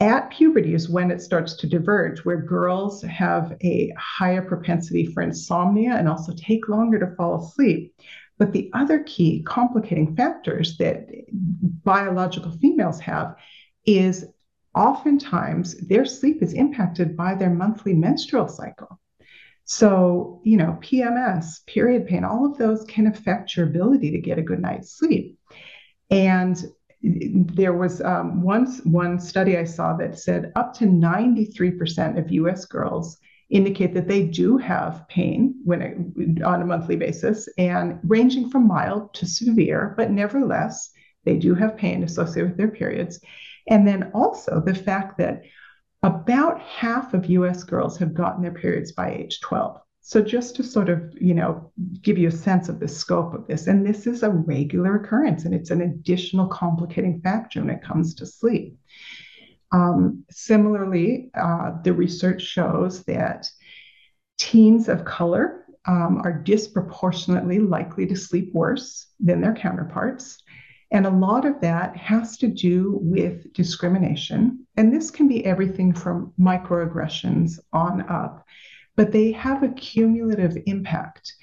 at 0.00 0.30
puberty 0.30 0.74
is 0.74 0.88
when 0.88 1.10
it 1.10 1.22
starts 1.22 1.54
to 1.54 1.66
diverge, 1.66 2.24
where 2.24 2.36
girls 2.36 3.02
have 3.02 3.56
a 3.62 3.92
higher 3.96 4.42
propensity 4.42 5.06
for 5.06 5.22
insomnia 5.22 5.94
and 5.94 6.08
also 6.08 6.32
take 6.36 6.68
longer 6.68 6.98
to 6.98 7.14
fall 7.16 7.42
asleep. 7.42 7.94
But 8.38 8.52
the 8.52 8.70
other 8.74 9.02
key 9.04 9.42
complicating 9.44 10.14
factors 10.14 10.76
that 10.76 11.08
biological 11.84 12.52
females 12.52 13.00
have 13.00 13.36
is 13.86 14.26
oftentimes 14.74 15.74
their 15.86 16.04
sleep 16.04 16.42
is 16.42 16.52
impacted 16.52 17.16
by 17.16 17.34
their 17.34 17.50
monthly 17.50 17.94
menstrual 17.94 18.48
cycle. 18.48 19.00
So, 19.64 20.42
you 20.44 20.58
know, 20.58 20.78
PMS, 20.80 21.64
period 21.66 22.06
pain, 22.06 22.22
all 22.22 22.44
of 22.44 22.58
those 22.58 22.84
can 22.84 23.06
affect 23.06 23.56
your 23.56 23.66
ability 23.66 24.10
to 24.12 24.18
get 24.18 24.38
a 24.38 24.42
good 24.42 24.60
night's 24.60 24.92
sleep. 24.92 25.38
And 26.10 26.62
there 27.06 27.72
was 27.72 28.00
um, 28.00 28.42
one, 28.42 28.66
one 28.84 29.20
study 29.20 29.56
I 29.56 29.64
saw 29.64 29.96
that 29.96 30.18
said 30.18 30.52
up 30.56 30.74
to 30.74 30.84
93% 30.84 32.18
of 32.18 32.30
US 32.30 32.64
girls 32.64 33.18
indicate 33.48 33.94
that 33.94 34.08
they 34.08 34.24
do 34.24 34.56
have 34.56 35.06
pain 35.08 35.54
when 35.64 35.82
it, 35.82 36.42
on 36.42 36.62
a 36.62 36.66
monthly 36.66 36.96
basis 36.96 37.48
and 37.58 38.00
ranging 38.02 38.50
from 38.50 38.66
mild 38.66 39.14
to 39.14 39.26
severe, 39.26 39.94
but 39.96 40.10
nevertheless, 40.10 40.90
they 41.24 41.36
do 41.36 41.54
have 41.54 41.76
pain 41.76 42.02
associated 42.02 42.50
with 42.50 42.58
their 42.58 42.68
periods. 42.68 43.20
And 43.68 43.86
then 43.86 44.10
also 44.14 44.60
the 44.60 44.74
fact 44.74 45.18
that 45.18 45.42
about 46.02 46.60
half 46.60 47.14
of 47.14 47.30
US 47.30 47.62
girls 47.62 47.98
have 47.98 48.14
gotten 48.14 48.42
their 48.42 48.52
periods 48.52 48.92
by 48.92 49.12
age 49.12 49.40
12. 49.40 49.80
So 50.08 50.22
just 50.22 50.54
to 50.54 50.62
sort 50.62 50.88
of, 50.88 51.12
you 51.20 51.34
know, 51.34 51.72
give 52.00 52.16
you 52.16 52.28
a 52.28 52.30
sense 52.30 52.68
of 52.68 52.78
the 52.78 52.86
scope 52.86 53.34
of 53.34 53.48
this, 53.48 53.66
and 53.66 53.84
this 53.84 54.06
is 54.06 54.22
a 54.22 54.30
regular 54.30 54.94
occurrence, 54.94 55.44
and 55.44 55.52
it's 55.52 55.72
an 55.72 55.80
additional 55.80 56.46
complicating 56.46 57.20
factor 57.22 57.60
when 57.60 57.70
it 57.70 57.82
comes 57.82 58.14
to 58.14 58.24
sleep. 58.24 58.78
Um, 59.72 60.24
similarly, 60.30 61.32
uh, 61.34 61.72
the 61.82 61.92
research 61.92 62.40
shows 62.42 63.02
that 63.06 63.50
teens 64.38 64.88
of 64.88 65.04
color 65.04 65.64
um, 65.86 66.20
are 66.22 66.40
disproportionately 66.40 67.58
likely 67.58 68.06
to 68.06 68.14
sleep 68.14 68.54
worse 68.54 69.08
than 69.18 69.40
their 69.40 69.54
counterparts. 69.54 70.40
And 70.92 71.04
a 71.04 71.10
lot 71.10 71.44
of 71.44 71.60
that 71.62 71.96
has 71.96 72.36
to 72.36 72.46
do 72.46 73.00
with 73.02 73.52
discrimination. 73.54 74.68
And 74.76 74.94
this 74.94 75.10
can 75.10 75.26
be 75.26 75.44
everything 75.44 75.92
from 75.92 76.32
microaggressions 76.38 77.58
on 77.72 78.08
up 78.08 78.46
but 78.96 79.12
they 79.12 79.30
have 79.32 79.62
a 79.62 79.68
cumulative 79.68 80.56
impact. 80.66 81.34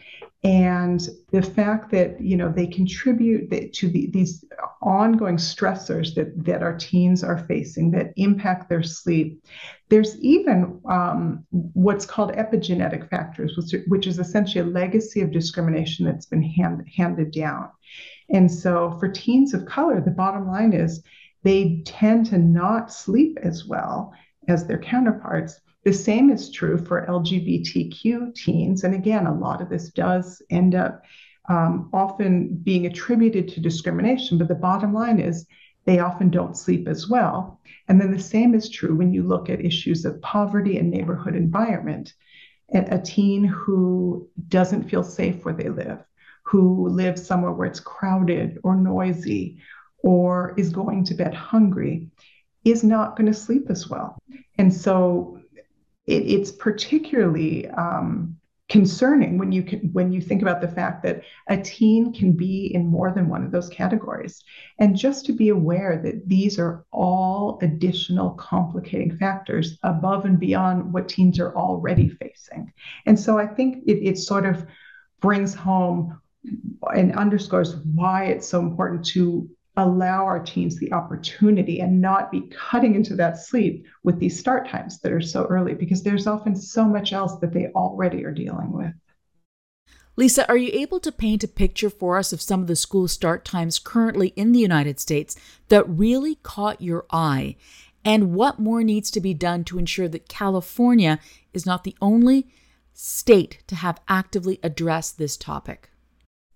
And 0.44 1.08
the 1.32 1.42
fact 1.42 1.90
that 1.92 2.20
you 2.20 2.36
know 2.36 2.52
they 2.52 2.68
contribute 2.68 3.50
to 3.76 3.90
the, 3.90 4.08
these 4.12 4.44
ongoing 4.82 5.38
stressors 5.38 6.14
that 6.16 6.34
that 6.44 6.62
our 6.62 6.76
teens 6.78 7.24
are 7.24 7.38
facing 7.38 7.92
that 7.92 8.12
impact 8.18 8.68
their 8.68 8.84
sleep. 8.84 9.42
There's 9.88 10.20
even 10.20 10.82
um, 10.90 11.46
what's 11.52 12.06
called 12.06 12.34
epigenetic 12.34 13.10
factors 13.10 13.56
which, 13.56 13.84
which 13.88 14.06
is 14.06 14.20
essentially 14.20 14.68
a 14.68 14.74
legacy 14.74 15.22
of 15.22 15.32
discrimination 15.32 16.06
that's 16.06 16.26
been 16.26 16.44
hand, 16.44 16.84
handed 16.94 17.32
down. 17.32 17.70
And 18.30 18.52
so 18.52 18.98
for 19.00 19.08
teens 19.08 19.54
of 19.54 19.66
color 19.66 20.02
the 20.02 20.12
bottom 20.12 20.46
line 20.46 20.74
is 20.74 21.02
they 21.44 21.84
tend 21.86 22.26
to 22.28 22.38
not 22.38 22.92
sleep 22.92 23.38
as 23.42 23.66
well 23.66 24.14
as 24.50 24.68
their 24.68 24.80
counterparts 24.80 25.62
the 25.84 25.94
same 25.94 26.30
is 26.30 26.50
true 26.50 26.78
for 26.78 27.06
LGBTQ 27.08 28.36
teens. 28.36 28.84
And 28.84 28.96
again, 28.96 29.28
a 29.28 29.38
lot 29.38 29.62
of 29.62 29.70
this 29.70 29.90
does 29.90 30.42
end 30.50 30.76
up 30.76 31.04
um, 31.50 31.90
often 31.94 32.56
being 32.56 32.86
attributed 32.86 33.50
to 33.50 33.60
discrimination. 33.60 34.38
But 34.38 34.48
the 34.48 34.56
bottom 34.56 34.94
line 34.94 35.20
is 35.20 35.46
they 35.86 36.00
often 36.00 36.30
don't 36.30 36.58
sleep 36.58 36.88
as 36.88 37.10
well. 37.10 37.60
And 37.90 38.00
then 38.00 38.12
the 38.12 38.20
same 38.20 38.56
is 38.56 38.70
true 38.70 38.96
when 38.96 39.14
you 39.14 39.24
look 39.24 39.50
at 39.50 39.66
issues 39.66 40.06
of 40.06 40.22
poverty 40.22 40.78
and 40.78 40.90
neighborhood 40.90 41.36
environment. 41.36 42.14
A 42.74 42.98
teen 42.98 43.44
who 43.44 44.28
doesn't 44.48 44.90
feel 44.90 45.04
safe 45.04 45.44
where 45.44 45.54
they 45.54 45.70
live, 45.70 46.00
who 46.44 46.88
lives 46.88 47.26
somewhere 47.26 47.52
where 47.52 47.68
it's 47.68 47.82
crowded 47.82 48.58
or 48.64 48.76
noisy, 48.76 49.60
or 50.02 50.54
is 50.58 50.70
going 50.70 51.04
to 51.06 51.14
bed 51.14 51.34
hungry, 51.34 52.10
is 52.64 52.84
not 52.84 53.16
going 53.18 53.28
to 53.28 53.38
sleep 53.38 53.70
as 53.70 53.90
well. 53.90 54.18
And 54.58 54.74
so 54.74 55.43
it, 56.06 56.24
it's 56.24 56.52
particularly 56.52 57.68
um, 57.70 58.38
concerning 58.70 59.38
when 59.38 59.52
you 59.52 59.62
can, 59.62 59.92
when 59.94 60.12
you 60.12 60.22
think 60.22 60.42
about 60.42 60.62
the 60.62 60.68
fact 60.68 61.04
that 61.04 61.22
a 61.48 61.58
teen 61.58 62.14
can 62.14 62.32
be 62.32 62.74
in 62.74 62.88
more 62.88 63.12
than 63.12 63.30
one 63.30 63.44
of 63.44 63.52
those 63.52 63.70
categories. 63.70 64.44
And 64.80 64.96
just 64.96 65.26
to 65.26 65.34
be 65.34 65.50
aware 65.50 66.02
that 66.04 66.28
these 66.28 66.58
are 66.58 66.86
all 66.92 67.60
additional 67.62 68.32
complicating 68.32 69.18
factors 69.18 69.78
above 69.84 70.26
and 70.26 70.40
beyond 70.40 70.92
what 70.94 71.10
teens 71.10 71.40
are 71.40 71.56
already 71.56 72.10
facing. 72.10 72.74
And 73.06 73.20
so 73.20 73.38
i 73.38 73.46
think 73.46 73.84
it, 73.86 74.00
it 74.08 74.18
sort 74.18 74.46
of 74.46 74.66
brings 75.22 75.54
home 75.54 76.20
and 76.96 77.16
underscores 77.16 77.76
why 77.76 78.26
it's 78.26 78.48
so 78.48 78.60
important 78.60 79.06
to 79.06 79.50
allow 79.78 80.26
our 80.26 80.40
teens 80.40 80.78
the 80.78 80.94
opportunity 80.94 81.80
and 81.80 82.00
not 82.00 82.32
be 82.32 82.42
cutting 82.52 82.96
into 82.96 83.16
that 83.16 83.38
sleep 83.38 83.86
with 84.04 84.20
these 84.20 84.40
start 84.40 84.68
times 84.68 85.00
that 85.00 85.12
are 85.12 85.22
so 85.22 85.46
early 85.46 85.74
because 85.74 86.04
there's 86.04 86.28
often 86.28 86.56
so 86.56 86.86
much 86.86 87.12
else 87.12 87.40
that 87.40 87.54
they 87.54 87.68
already 87.76 88.24
are 88.24 88.32
dealing 88.32 88.72
with. 88.72 88.94
Lisa, 90.16 90.48
are 90.48 90.58
you 90.58 90.70
able 90.74 91.00
to 91.00 91.12
paint 91.12 91.44
a 91.44 91.48
picture 91.48 91.90
for 91.90 92.18
us 92.18 92.32
of 92.32 92.42
some 92.42 92.62
of 92.62 92.68
the 92.68 92.76
school 92.76 93.08
start 93.08 93.44
times 93.44 93.80
currently 93.80 94.28
in 94.36 94.52
the 94.52 94.60
United 94.60 95.00
States 95.00 95.36
that 95.70 95.90
really 95.90 96.36
caught 96.36 96.82
your 96.82 97.06
eye? 97.10 97.56
And 98.06 98.36
what 98.36 98.60
more 98.60 98.84
needs 98.84 99.10
to 99.12 99.22
be 99.22 99.34
done 99.34 99.64
to 99.66 99.80
ensure 99.80 100.08
that 100.10 100.30
California 100.30 101.20
is 101.52 101.66
not 101.66 101.84
the 101.84 101.96
only 102.00 102.48
state 102.94 103.64
to 103.66 103.76
have 103.76 104.02
actively 104.08 104.60
addressed 104.62 105.18
this 105.18 105.36
topic? 105.36 105.90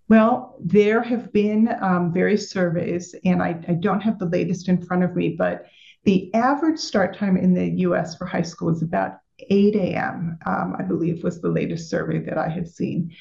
Well, 0.09 0.55
there 0.63 1.01
have 1.01 1.33
been 1.33 1.69
um, 1.81 2.13
various 2.13 2.49
surveys, 2.49 3.13
and 3.25 3.43
I, 3.43 3.59
I, 3.67 3.73
don't 3.73 3.99
have 3.99 4.19
the 4.19 4.25
latest 4.25 4.69
in 4.69 4.81
front 4.81 5.03
of 5.03 5.15
me, 5.15 5.35
but 5.37 5.65
the 6.05 6.33
average 6.33 6.79
start 6.79 7.17
time 7.17 7.35
in 7.35 7.53
the 7.53 7.67
US 7.81 8.15
for 8.15 8.25
high 8.25 8.41
school 8.41 8.69
is 8.69 8.81
about 8.81 9.17
8 9.49 9.75
a.m., 9.75 10.39
um, 10.45 10.75
I 10.79 10.83
believe 10.83 11.23
was 11.23 11.41
the 11.41 11.49
latest 11.49 11.89
survey 11.89 12.19
that 12.19 12.37
I 12.37 12.47
had 12.47 12.69
seen. 12.69 13.11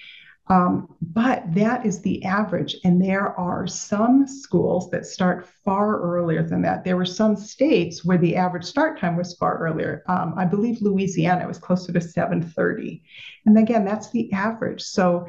Um, 0.49 0.95
but 1.01 1.43
that 1.55 1.85
is 1.85 2.03
the 2.03 2.25
average, 2.25 2.77
and 2.85 3.03
there 3.03 3.37
are 3.37 3.67
some 3.67 4.29
schools 4.29 4.89
that 4.91 5.05
start 5.05 5.49
far 5.65 6.01
earlier 6.01 6.45
than 6.45 6.63
that. 6.63 6.85
There 6.85 6.97
were 6.97 7.05
some 7.05 7.35
states 7.35 8.05
where 8.05 8.17
the 8.17 8.37
average 8.37 8.65
start 8.65 9.01
time 9.01 9.17
was 9.17 9.35
far 9.35 9.59
earlier. 9.59 10.05
Um, 10.07 10.35
I 10.37 10.45
believe 10.45 10.81
Louisiana 10.81 11.49
was 11.49 11.59
closer 11.59 11.93
to 11.93 12.01
7:30, 12.01 13.03
and 13.45 13.59
again, 13.59 13.85
that's 13.85 14.11
the 14.13 14.33
average. 14.33 14.83
So 14.83 15.27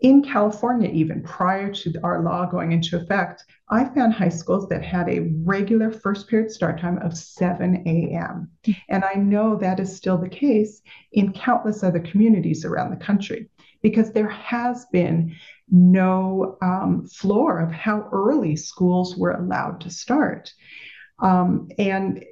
in 0.00 0.22
California, 0.22 0.90
even 0.90 1.22
prior 1.22 1.72
to 1.72 1.92
our 2.02 2.22
law 2.22 2.46
going 2.46 2.72
into 2.72 2.96
effect, 2.96 3.44
I 3.68 3.84
found 3.84 4.14
high 4.14 4.30
schools 4.30 4.68
that 4.68 4.82
had 4.82 5.08
a 5.08 5.28
regular 5.44 5.90
first 5.90 6.28
period 6.28 6.50
start 6.50 6.80
time 6.80 6.98
of 6.98 7.16
7 7.16 7.82
a.m. 7.86 8.50
And 8.88 9.04
I 9.04 9.14
know 9.14 9.56
that 9.56 9.78
is 9.78 9.94
still 9.94 10.18
the 10.18 10.28
case 10.28 10.80
in 11.12 11.32
countless 11.32 11.82
other 11.82 12.00
communities 12.00 12.64
around 12.64 12.90
the 12.90 13.04
country 13.04 13.50
because 13.82 14.12
there 14.12 14.28
has 14.28 14.86
been 14.86 15.34
no 15.70 16.56
um, 16.62 17.06
floor 17.06 17.60
of 17.60 17.70
how 17.70 18.08
early 18.12 18.56
schools 18.56 19.16
were 19.16 19.32
allowed 19.32 19.80
to 19.82 19.90
start. 19.90 20.52
Um, 21.22 21.68
and 21.78 22.24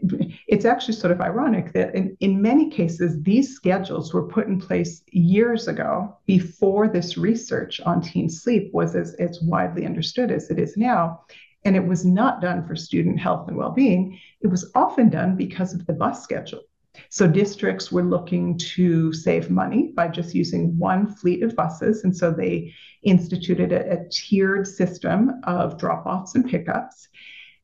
it's 0.47 0.65
actually 0.65 0.95
sort 0.95 1.13
of 1.13 1.21
ironic 1.21 1.73
that 1.75 1.95
in, 1.95 2.17
in 2.21 2.41
many 2.41 2.71
cases, 2.71 3.23
these 3.23 3.55
schedules 3.55 4.15
were 4.15 4.27
put 4.27 4.47
in 4.47 4.59
place 4.61 5.03
years 5.13 5.69
ago 5.69 6.17
before 6.27 6.89
this 6.89 7.19
research 7.19 7.81
on 7.81 8.01
teen 8.01 8.31
sleep 8.31 8.71
was 8.73 8.97
as, 8.97 9.15
as 9.15 9.41
widely 9.43 9.85
understood 9.85 10.31
as 10.31 10.51
it 10.51 10.59
is 10.59 10.77
now. 10.77 11.23
And 11.65 11.77
it 11.77 11.87
was 11.87 12.05
not 12.05 12.41
done 12.41 12.67
for 12.67 12.77
student 12.77 13.21
health 13.21 13.49
and 13.49 13.57
well 13.57 13.73
being, 13.73 14.19
it 14.41 14.47
was 14.47 14.71
often 14.75 15.11
done 15.11 15.37
because 15.37 15.75
of 15.75 15.85
the 15.87 15.93
bus 15.93 16.23
schedule. 16.23 16.63
So 17.11 17.29
districts 17.29 17.93
were 17.93 18.03
looking 18.03 18.59
to 18.59 19.13
save 19.13 19.51
money 19.51 19.93
by 19.95 20.09
just 20.09 20.35
using 20.35 20.77
one 20.79 21.07
fleet 21.07 21.43
of 21.43 21.55
buses. 21.55 22.05
And 22.05 22.17
so 22.17 22.33
they 22.33 22.75
instituted 23.03 23.73
a, 23.73 23.93
a 23.93 24.09
tiered 24.09 24.67
system 24.67 25.41
of 25.45 25.79
drop 25.79 26.07
offs 26.07 26.35
and 26.35 26.49
pickups. 26.49 27.09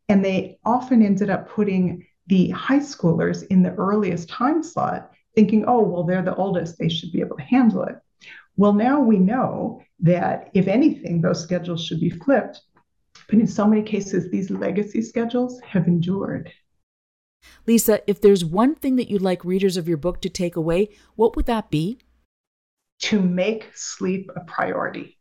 And 0.09 0.25
they 0.25 0.59
often 0.65 1.03
ended 1.03 1.31
up 1.31 1.49
putting 1.49 2.07
the 2.27 2.51
high 2.51 2.79
schoolers 2.79 3.47
in 3.49 3.63
the 3.63 3.75
earliest 3.75 4.29
time 4.29 4.63
slot, 4.63 5.11
thinking, 5.35 5.65
oh, 5.67 5.81
well, 5.81 6.05
they're 6.05 6.23
the 6.23 6.35
oldest, 6.37 6.79
they 6.79 6.89
should 6.89 7.13
be 7.13 7.21
able 7.21 7.37
to 7.37 7.43
handle 7.43 7.83
it. 7.85 7.97
Well, 8.57 8.73
now 8.73 9.01
we 9.01 9.19
know 9.19 9.83
that 10.01 10.51
if 10.55 10.69
anything, 10.69 11.21
those 11.21 11.43
schedules 11.43 11.85
should 11.85 12.01
be 12.01 12.11
flipped. 12.11 12.61
But 13.29 13.39
in 13.39 13.47
so 13.47 13.67
many 13.67 13.83
cases, 13.83 14.31
these 14.31 14.51
legacy 14.51 15.03
schedules 15.03 15.61
have 15.63 15.87
endured. 15.87 16.53
Lisa, 17.67 18.01
if 18.09 18.21
there's 18.21 18.45
one 18.45 18.75
thing 18.75 18.97
that 18.97 19.11
you'd 19.11 19.23
like 19.23 19.45
readers 19.45 19.77
of 19.77 19.89
your 19.89 19.97
book 19.97 20.21
to 20.23 20.29
take 20.29 20.57
away, 20.57 20.89
what 21.17 21.37
would 21.37 21.47
that 21.47 21.71
be? 21.71 21.99
To 23.01 23.21
make 23.21 23.71
sleep 23.75 24.31
a 24.37 24.41
priority. 24.41 25.19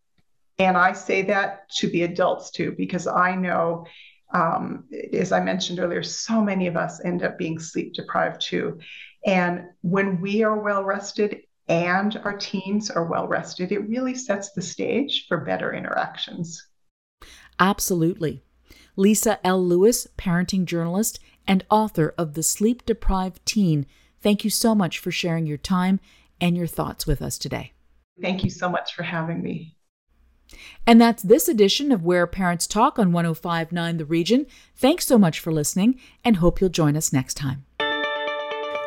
And 0.60 0.78
I 0.78 0.93
say 0.93 1.24
that 1.24 1.69
to 1.78 1.89
the 1.89 2.04
adults 2.04 2.52
too, 2.52 2.76
because 2.78 3.08
I 3.08 3.36
know 3.36 3.86
um, 4.34 4.86
as 5.13 5.32
I 5.32 5.39
mentioned 5.39 5.80
earlier, 5.80 6.04
so 6.04 6.41
many 6.41 6.67
of 6.67 6.76
us 6.76 7.04
end 7.06 7.24
up 7.24 7.38
being 7.38 7.60
sleep 7.60 7.93
deprived 7.93 8.41
too. 8.41 8.80
And 9.26 9.65
when 9.82 10.19
we 10.19 10.43
are 10.43 10.60
well 10.60 10.84
rested 10.84 11.41
and 11.67 12.17
our 12.24 12.38
teens 12.38 12.89
are 12.89 13.06
well 13.06 13.28
rested, 13.28 13.72
it 13.72 13.88
really 13.88 14.15
sets 14.15 14.52
the 14.52 14.62
stage 14.62 15.26
for 15.28 15.38
better 15.38 15.74
interactions. 15.74 16.62
Absolutely. 17.60 18.41
Lisa 18.96 19.39
L. 19.46 19.63
Lewis, 19.63 20.08
parenting 20.17 20.65
journalist 20.65 21.19
and 21.48 21.63
author 21.69 22.13
of 22.17 22.34
The 22.34 22.43
Sleep 22.43 22.86
Deprived 22.86 23.46
Teen, 23.46 23.86
thank 24.22 24.43
you 24.43 24.50
so 24.50 24.74
much 24.74 25.00
for 25.00 25.12
sharing 25.12 25.46
your 25.46 25.58
time 25.58 26.00
and 26.39 26.58
your 26.58 26.67
thoughts 26.67 27.06
with 27.06 27.22
us 27.22 27.38
today. 27.38 27.74
Thank 28.22 28.43
you 28.43 28.50
so 28.50 28.69
much 28.69 28.93
for 28.93 29.04
having 29.04 29.41
me. 29.41 29.76
And 30.86 31.00
that's 31.00 31.24
this 31.24 31.48
edition 31.48 31.92
of 31.92 32.04
Where 32.04 32.28
Parents 32.28 32.68
Talk 32.68 33.00
on 33.00 33.12
1059 33.12 33.98
The 33.98 34.06
Region. 34.06 34.46
Thanks 34.76 35.06
so 35.06 35.18
much 35.18 35.39
for 35.39 35.52
listening 35.52 36.00
and 36.24 36.38
hope 36.38 36.60
you'll 36.60 36.70
join 36.70 36.96
us 36.96 37.13
next 37.13 37.36
time. 37.36 37.66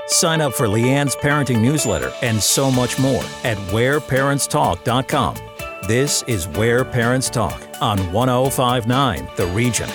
Sign 0.08 0.40
up 0.40 0.54
for 0.54 0.66
Leanne's 0.68 1.16
parenting 1.16 1.60
newsletter 1.60 2.12
and 2.22 2.40
so 2.40 2.70
much 2.70 2.98
more 2.98 3.24
at 3.44 3.56
whereparentstalk.com. 3.70 5.36
This 5.88 6.22
is 6.26 6.48
Where 6.48 6.84
Parents 6.84 7.28
Talk 7.28 7.60
on 7.80 8.12
1059 8.12 9.28
The 9.36 9.46
Region. 9.48 9.88